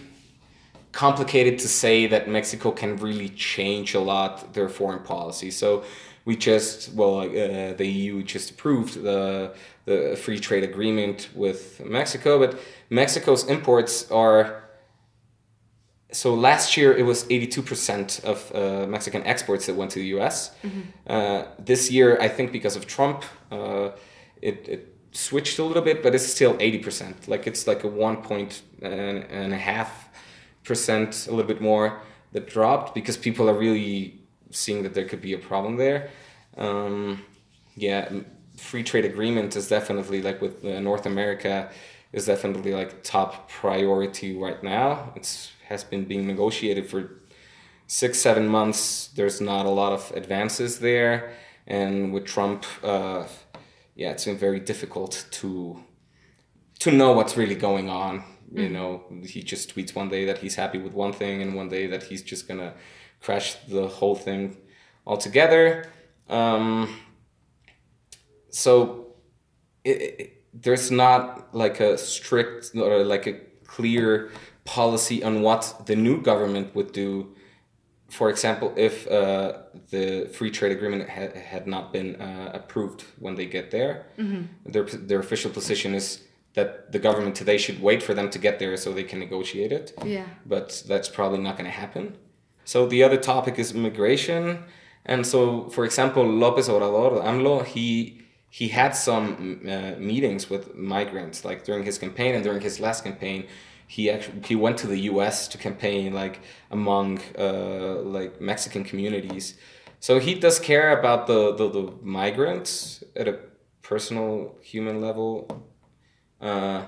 complicated 0.91 1.57
to 1.59 1.67
say 1.67 2.05
that 2.07 2.29
Mexico 2.29 2.71
can 2.71 2.97
really 2.97 3.29
change 3.29 3.95
a 3.95 3.99
lot 3.99 4.53
their 4.53 4.69
foreign 4.69 5.03
policy. 5.03 5.49
So 5.49 5.83
we 6.25 6.35
just 6.35 6.93
well 6.93 7.21
uh, 7.21 7.73
the 7.73 7.85
EU 7.85 8.23
just 8.23 8.51
approved 8.51 9.01
the 9.01 9.55
the 9.85 10.15
free 10.21 10.39
trade 10.39 10.63
agreement 10.63 11.29
with 11.33 11.83
Mexico, 11.83 12.39
but 12.39 12.59
Mexico's 12.89 13.45
imports 13.45 14.09
are 14.11 14.63
so 16.11 16.33
last 16.35 16.77
year 16.77 16.95
it 16.95 17.03
was 17.03 17.23
82% 17.25 18.23
of 18.23 18.55
uh, 18.55 18.87
Mexican 18.87 19.23
exports 19.23 19.65
that 19.65 19.75
went 19.75 19.91
to 19.91 19.99
the 19.99 20.19
US. 20.19 20.51
Uh, 21.07 21.45
this 21.57 21.89
year, 21.89 22.19
I 22.21 22.27
think 22.27 22.51
because 22.51 22.75
of 22.75 22.85
Trump, 22.85 23.23
uh, 23.51 23.89
it, 24.39 24.69
it 24.69 24.92
switched 25.13 25.59
a 25.59 25.63
little 25.63 25.83
bit, 25.83 26.03
but 26.03 26.13
it's 26.13 26.25
still 26.25 26.55
80%. 26.57 27.27
Like 27.27 27.47
it's 27.47 27.67
like 27.67 27.83
a 27.83 27.87
one 27.87 28.17
point 28.17 28.61
and, 28.81 29.23
and 29.23 29.53
a 29.53 29.57
half 29.57 30.09
percent, 30.63 31.27
a 31.27 31.31
little 31.31 31.47
bit 31.47 31.61
more 31.61 32.01
that 32.33 32.47
dropped 32.47 32.93
because 32.95 33.15
people 33.15 33.49
are 33.49 33.53
really 33.53 34.19
seeing 34.51 34.83
that 34.83 34.93
there 34.93 35.05
could 35.05 35.21
be 35.21 35.33
a 35.33 35.37
problem 35.37 35.77
there. 35.77 36.09
Um, 36.57 37.23
yeah, 37.75 38.09
free 38.57 38.83
trade 38.83 39.05
agreement 39.05 39.55
is 39.55 39.67
definitely 39.67 40.21
like 40.21 40.41
with 40.41 40.63
uh, 40.65 40.79
North 40.79 41.05
America 41.05 41.69
is 42.11 42.25
definitely 42.27 42.73
like 42.73 43.03
top 43.03 43.49
priority 43.49 44.37
right 44.37 44.63
now. 44.63 45.11
It's 45.15 45.51
has 45.67 45.83
been 45.83 46.05
being 46.05 46.27
negotiated 46.27 46.89
for 46.89 47.21
six 47.87 48.19
seven 48.19 48.47
months. 48.47 49.07
There's 49.15 49.41
not 49.41 49.65
a 49.65 49.69
lot 49.69 49.93
of 49.93 50.11
advances 50.15 50.79
there, 50.79 51.33
and 51.65 52.13
with 52.13 52.25
Trump, 52.25 52.65
uh, 52.83 53.25
yeah, 53.95 54.11
it's 54.11 54.25
very 54.25 54.59
difficult 54.59 55.25
to 55.31 55.83
to 56.79 56.91
know 56.91 57.13
what's 57.13 57.37
really 57.37 57.55
going 57.55 57.89
on. 57.89 58.23
You 58.51 58.69
know, 58.69 59.03
he 59.25 59.41
just 59.41 59.73
tweets 59.73 59.95
one 59.95 60.09
day 60.09 60.25
that 60.25 60.37
he's 60.39 60.55
happy 60.55 60.77
with 60.77 60.93
one 60.93 61.13
thing, 61.13 61.41
and 61.41 61.55
one 61.55 61.69
day 61.69 61.87
that 61.87 62.03
he's 62.03 62.21
just 62.21 62.47
gonna 62.47 62.73
crash 63.21 63.55
the 63.67 63.87
whole 63.87 64.15
thing 64.15 64.57
altogether. 65.05 65.89
Um, 66.29 66.99
so 68.49 69.15
it, 69.83 69.89
it, 70.19 70.43
there's 70.53 70.91
not 70.91 71.55
like 71.55 71.79
a 71.79 71.97
strict 71.97 72.71
or 72.75 73.03
like 73.03 73.27
a 73.27 73.33
clear 73.65 74.31
policy 74.65 75.23
on 75.23 75.41
what 75.41 75.83
the 75.85 75.95
new 75.95 76.21
government 76.21 76.75
would 76.75 76.91
do. 76.91 77.35
For 78.19 78.29
example, 78.29 78.67
if 78.89 78.95
uh, 79.07 79.53
the 79.89 80.29
free 80.37 80.51
trade 80.57 80.71
agreement 80.77 81.09
ha- 81.17 81.35
had 81.53 81.65
not 81.75 81.85
been 81.95 82.09
uh, 82.27 82.51
approved 82.59 82.99
when 83.19 83.33
they 83.39 83.47
get 83.57 83.65
there, 83.71 83.93
their, 84.73 84.85
their 85.09 85.19
official 85.19 85.51
position 85.59 85.95
is 85.95 86.05
that 86.57 86.91
the 86.91 86.99
government 87.07 87.35
today 87.35 87.57
should 87.57 87.79
wait 87.81 88.01
for 88.07 88.13
them 88.13 88.29
to 88.29 88.39
get 88.47 88.59
there 88.59 88.77
so 88.77 88.87
they 88.91 89.07
can 89.11 89.19
negotiate 89.19 89.71
it. 89.79 89.87
Yeah. 90.05 90.27
But 90.45 90.83
that's 90.87 91.09
probably 91.09 91.39
not 91.47 91.53
going 91.57 91.69
to 91.73 91.77
happen. 91.85 92.15
So 92.65 92.85
the 92.85 93.01
other 93.03 93.17
topic 93.17 93.55
is 93.57 93.67
immigration. 93.73 94.63
And 95.05 95.25
so, 95.25 95.69
for 95.75 95.83
example, 95.83 96.23
Lopez 96.23 96.67
Obrador, 96.69 97.23
AMLO, 97.29 97.65
he 97.65 98.19
he 98.59 98.67
had 98.67 98.91
some 98.91 99.25
uh, 99.67 99.93
meetings 100.11 100.43
with 100.47 100.63
migrants, 100.75 101.43
like 101.43 101.59
during 101.63 101.83
his 101.89 101.97
campaign 101.97 102.35
and 102.35 102.43
during 102.43 102.61
his 102.61 102.79
last 102.79 103.03
campaign, 103.03 103.47
he 103.93 104.09
actually 104.09 104.41
he 104.47 104.55
went 104.55 104.75
to 104.79 104.87
the 104.87 105.01
U.S. 105.11 105.47
to 105.49 105.57
campaign 105.59 106.13
like 106.13 106.39
among 106.71 107.19
uh, 107.37 107.95
like 108.17 108.41
Mexican 108.41 108.83
communities. 108.83 109.55
So 109.99 110.19
he 110.19 110.33
does 110.33 110.57
care 110.59 110.97
about 110.99 111.27
the, 111.27 111.53
the, 111.55 111.69
the 111.69 111.93
migrants 112.01 113.03
at 113.15 113.27
a 113.27 113.35
personal 113.83 114.57
human 114.61 114.99
level. 114.99 115.31
Uh, 116.41 116.81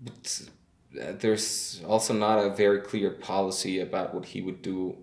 but 0.00 0.42
there's 1.20 1.82
also 1.86 2.14
not 2.14 2.38
a 2.38 2.48
very 2.48 2.80
clear 2.80 3.10
policy 3.10 3.80
about 3.80 4.14
what 4.14 4.24
he 4.24 4.40
would 4.40 4.62
do 4.62 4.96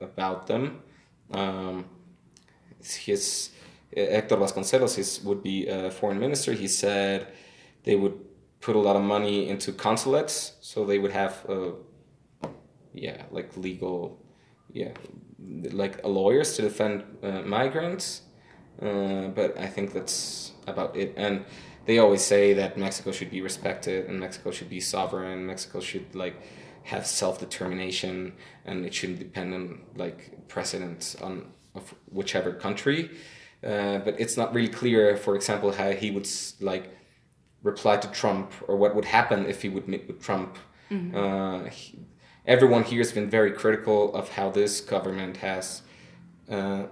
about 0.00 0.46
them. 0.46 0.80
Um, 1.30 1.84
his 2.82 3.50
Hector 3.94 4.36
Vasconcelos 4.38 4.94
his, 4.96 5.22
would 5.24 5.42
be 5.42 5.68
a 5.68 5.90
foreign 5.90 6.18
minister. 6.18 6.54
He 6.54 6.68
said 6.68 7.26
they 7.84 7.96
would 7.96 8.18
put 8.60 8.76
a 8.76 8.78
lot 8.78 8.96
of 8.96 9.02
money 9.02 9.48
into 9.48 9.72
consulates, 9.72 10.54
so 10.60 10.84
they 10.84 10.98
would 10.98 11.12
have, 11.12 11.44
uh, 11.48 11.72
yeah, 12.92 13.22
like 13.30 13.56
legal, 13.56 14.22
yeah, 14.72 14.92
like 15.72 16.02
a 16.04 16.08
lawyers 16.08 16.54
to 16.56 16.62
defend 16.62 17.04
uh, 17.22 17.42
migrants. 17.42 18.22
Uh, 18.80 19.28
but 19.28 19.58
I 19.58 19.66
think 19.66 19.92
that's 19.92 20.52
about 20.66 20.96
it. 20.96 21.14
And 21.16 21.44
they 21.86 21.98
always 21.98 22.22
say 22.22 22.52
that 22.54 22.78
Mexico 22.78 23.12
should 23.12 23.30
be 23.30 23.40
respected 23.40 24.08
and 24.08 24.20
Mexico 24.20 24.50
should 24.50 24.70
be 24.70 24.80
sovereign. 24.80 25.46
Mexico 25.46 25.80
should 25.80 26.14
like 26.14 26.36
have 26.84 27.06
self 27.06 27.38
determination 27.38 28.32
and 28.64 28.86
it 28.86 28.94
shouldn't 28.94 29.18
depend 29.18 29.54
on 29.54 29.80
like 29.96 30.48
precedents 30.48 31.14
on 31.16 31.52
of 31.74 31.94
whichever 32.10 32.52
country. 32.52 33.10
Uh, 33.62 33.98
but 33.98 34.18
it's 34.18 34.36
not 34.36 34.54
really 34.54 34.68
clear, 34.68 35.16
for 35.16 35.34
example, 35.34 35.72
how 35.72 35.90
he 35.90 36.10
would 36.10 36.28
like 36.60 36.96
reply 37.62 37.96
to 37.98 38.08
Trump 38.08 38.52
or 38.68 38.76
what 38.76 38.94
would 38.94 39.04
happen 39.04 39.46
if 39.46 39.62
he 39.62 39.68
would 39.68 39.86
meet 39.88 40.06
with 40.08 40.20
Trump. 40.22 40.56
Uh, 40.90 41.64
he- 41.70 41.98
everyone 42.46 42.82
here 42.82 42.98
has 42.98 43.12
been 43.12 43.30
very 43.30 43.52
critical 43.52 44.12
of 44.14 44.30
how 44.30 44.50
this 44.50 44.80
government 44.80 45.36
has 45.38 45.82
uh, 46.50 46.84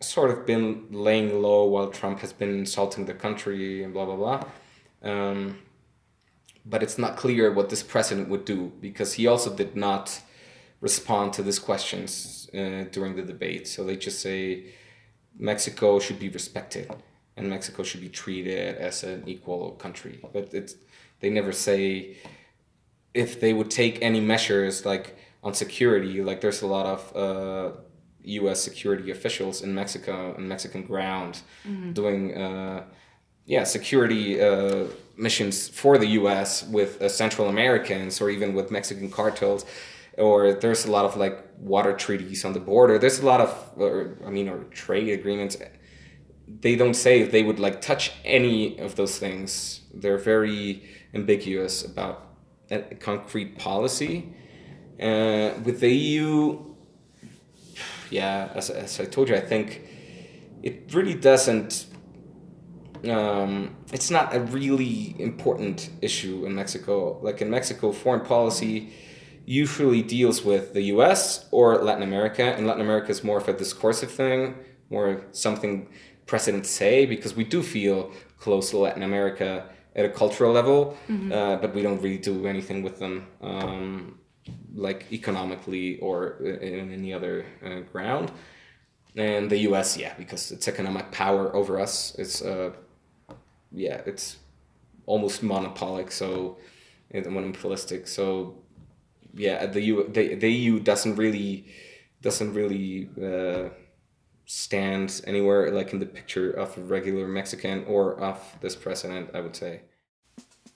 sort 0.00 0.30
of 0.30 0.46
been 0.46 0.86
laying 0.90 1.42
low 1.42 1.64
while 1.66 1.88
Trump 1.90 2.20
has 2.20 2.32
been 2.32 2.58
insulting 2.58 3.04
the 3.06 3.14
country 3.14 3.82
and 3.82 3.92
blah 3.92 4.06
blah 4.06 4.16
blah. 4.16 4.44
Um, 5.02 5.58
but 6.64 6.82
it's 6.82 6.98
not 6.98 7.16
clear 7.16 7.52
what 7.52 7.68
this 7.68 7.82
president 7.82 8.28
would 8.28 8.44
do 8.44 8.72
because 8.80 9.14
he 9.14 9.26
also 9.26 9.54
did 9.54 9.76
not 9.76 10.20
respond 10.80 11.32
to 11.34 11.42
these 11.42 11.58
questions 11.58 12.48
uh, 12.54 12.84
during 12.90 13.16
the 13.16 13.22
debate. 13.22 13.68
So 13.68 13.84
they 13.84 13.96
just 13.96 14.20
say 14.20 14.72
Mexico 15.38 15.98
should 16.00 16.18
be 16.18 16.28
respected 16.28 16.90
and 17.36 17.48
Mexico 17.48 17.82
should 17.82 18.00
be 18.00 18.08
treated 18.08 18.76
as 18.76 19.04
an 19.04 19.22
equal 19.26 19.72
country. 19.72 20.20
But 20.32 20.54
it's 20.54 20.76
they 21.20 21.30
never 21.30 21.52
say 21.52 22.16
if 23.14 23.40
they 23.40 23.52
would 23.52 23.70
take 23.70 23.98
any 24.02 24.20
measures 24.20 24.84
like 24.84 25.16
on 25.42 25.54
security. 25.54 26.22
Like 26.22 26.40
there's 26.40 26.62
a 26.62 26.66
lot 26.66 26.86
of 26.86 27.16
uh, 27.16 27.76
U.S. 28.24 28.60
security 28.62 29.10
officials 29.10 29.62
in 29.62 29.74
Mexico 29.74 30.34
and 30.36 30.48
Mexican 30.48 30.82
ground 30.82 31.40
doing. 31.94 32.36
Uh, 32.36 32.84
yeah, 33.48 33.62
security 33.62 34.40
uh, 34.40 34.86
missions 35.16 35.68
for 35.68 35.98
the 35.98 36.06
U.S. 36.20 36.64
with 36.64 37.00
uh, 37.00 37.08
Central 37.08 37.48
Americans 37.48 38.20
or 38.20 38.28
even 38.28 38.54
with 38.54 38.72
Mexican 38.72 39.08
cartels, 39.08 39.64
or 40.18 40.52
there's 40.52 40.84
a 40.84 40.90
lot 40.90 41.04
of 41.04 41.16
like 41.16 41.44
water 41.58 41.92
treaties 41.92 42.44
on 42.44 42.52
the 42.54 42.60
border. 42.60 42.98
There's 42.98 43.20
a 43.20 43.24
lot 43.26 43.40
of, 43.40 43.70
or, 43.76 44.16
I 44.26 44.30
mean, 44.30 44.48
or 44.48 44.64
trade 44.64 45.10
agreements. 45.10 45.56
They 46.48 46.76
don't 46.76 46.94
say 46.94 47.20
if 47.20 47.32
they 47.32 47.42
would 47.42 47.58
like 47.58 47.80
touch 47.80 48.12
any 48.24 48.78
of 48.78 48.96
those 48.96 49.18
things. 49.18 49.80
They're 49.92 50.18
very 50.18 50.82
ambiguous 51.14 51.84
about 51.84 52.26
a 52.70 52.80
concrete 52.94 53.58
policy. 53.58 54.32
Uh, 55.00 55.50
with 55.64 55.80
the 55.80 55.90
EU, 55.90 56.74
yeah, 58.10 58.50
as, 58.54 58.70
as 58.70 59.00
I 59.00 59.04
told 59.04 59.28
you, 59.28 59.36
I 59.36 59.40
think 59.40 59.82
it 60.62 60.94
really 60.94 61.14
doesn't 61.14 61.86
um, 63.08 63.76
it's 63.92 64.10
not 64.10 64.34
a 64.34 64.40
really 64.40 65.14
important 65.18 65.90
issue 66.02 66.44
in 66.46 66.54
Mexico. 66.54 67.18
Like 67.22 67.40
in 67.40 67.50
Mexico, 67.50 67.92
foreign 67.92 68.24
policy 68.24 68.92
usually 69.44 70.02
deals 70.02 70.44
with 70.44 70.74
the 70.74 70.82
US 70.94 71.46
or 71.50 71.82
Latin 71.82 72.02
America, 72.02 72.42
and 72.42 72.66
Latin 72.66 72.82
America 72.82 73.10
is 73.10 73.22
more 73.22 73.38
of 73.38 73.48
a 73.48 73.52
discursive 73.52 74.10
thing, 74.10 74.56
more 74.90 75.24
something 75.32 75.88
presidents 76.26 76.70
say, 76.70 77.06
because 77.06 77.34
we 77.34 77.44
do 77.44 77.62
feel 77.62 78.12
close 78.38 78.70
to 78.70 78.78
Latin 78.78 79.02
America 79.02 79.68
at 79.94 80.04
a 80.04 80.08
cultural 80.08 80.52
level, 80.52 80.96
uh, 81.32 81.56
but 81.56 81.74
we 81.74 81.82
don't 81.82 82.02
really 82.02 82.18
do 82.18 82.46
anything 82.46 82.82
with 82.82 82.98
them. 82.98 83.26
Um, 83.40 84.18
like 84.74 85.06
economically 85.10 85.98
or 86.00 86.36
in 86.44 86.92
any 86.92 87.12
other 87.12 87.46
uh, 87.64 87.80
ground 87.92 88.30
and 89.16 89.50
the 89.50 89.58
US, 89.70 89.96
yeah, 89.96 90.14
because 90.18 90.52
its 90.52 90.68
economic 90.68 91.10
power 91.10 91.54
over 91.56 91.80
us 91.80 92.14
is, 92.16 92.42
uh, 92.42 92.70
yeah, 93.72 94.02
it's 94.04 94.36
almost 95.06 95.42
monopolic, 95.42 96.10
so 96.10 96.58
and 97.10 97.26
monopolistic. 97.26 98.06
So, 98.06 98.56
yeah, 99.34 99.66
the 99.66 99.80
U, 99.80 100.08
the, 100.08 100.34
the 100.34 100.52
EU 100.52 100.80
doesn't 100.80 101.16
really 101.16 101.66
doesn't 102.20 102.52
really 102.52 103.08
stand 104.46 105.22
anywhere 105.26 105.70
like 105.70 105.92
in 105.92 106.00
the 106.00 106.06
picture 106.06 106.50
of 106.52 106.76
a 106.78 106.80
regular 106.80 107.26
Mexican 107.26 107.84
or 107.86 108.18
of 108.20 108.38
this 108.60 108.76
president, 108.76 109.28
I 109.34 109.40
would 109.40 109.56
say. 109.56 109.80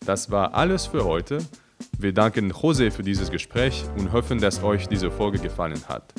Das 0.05 0.31
war 0.31 0.55
alles 0.55 0.87
für 0.87 1.05
heute. 1.05 1.39
Wir 1.99 2.13
danken 2.13 2.51
Jose 2.51 2.91
für 2.91 3.03
dieses 3.03 3.31
Gespräch 3.31 3.85
und 3.97 4.13
hoffen, 4.13 4.41
dass 4.41 4.63
euch 4.63 4.89
diese 4.89 5.11
Folge 5.11 5.39
gefallen 5.39 5.83
hat. 5.89 6.13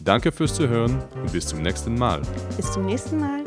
Danke 0.00 0.32
fürs 0.32 0.54
Zuhören 0.54 1.02
und 1.14 1.32
bis 1.32 1.46
zum 1.46 1.62
nächsten 1.62 1.94
Mal. 1.94 2.22
Bis 2.56 2.72
zum 2.72 2.86
nächsten 2.86 3.18
Mal. 3.18 3.43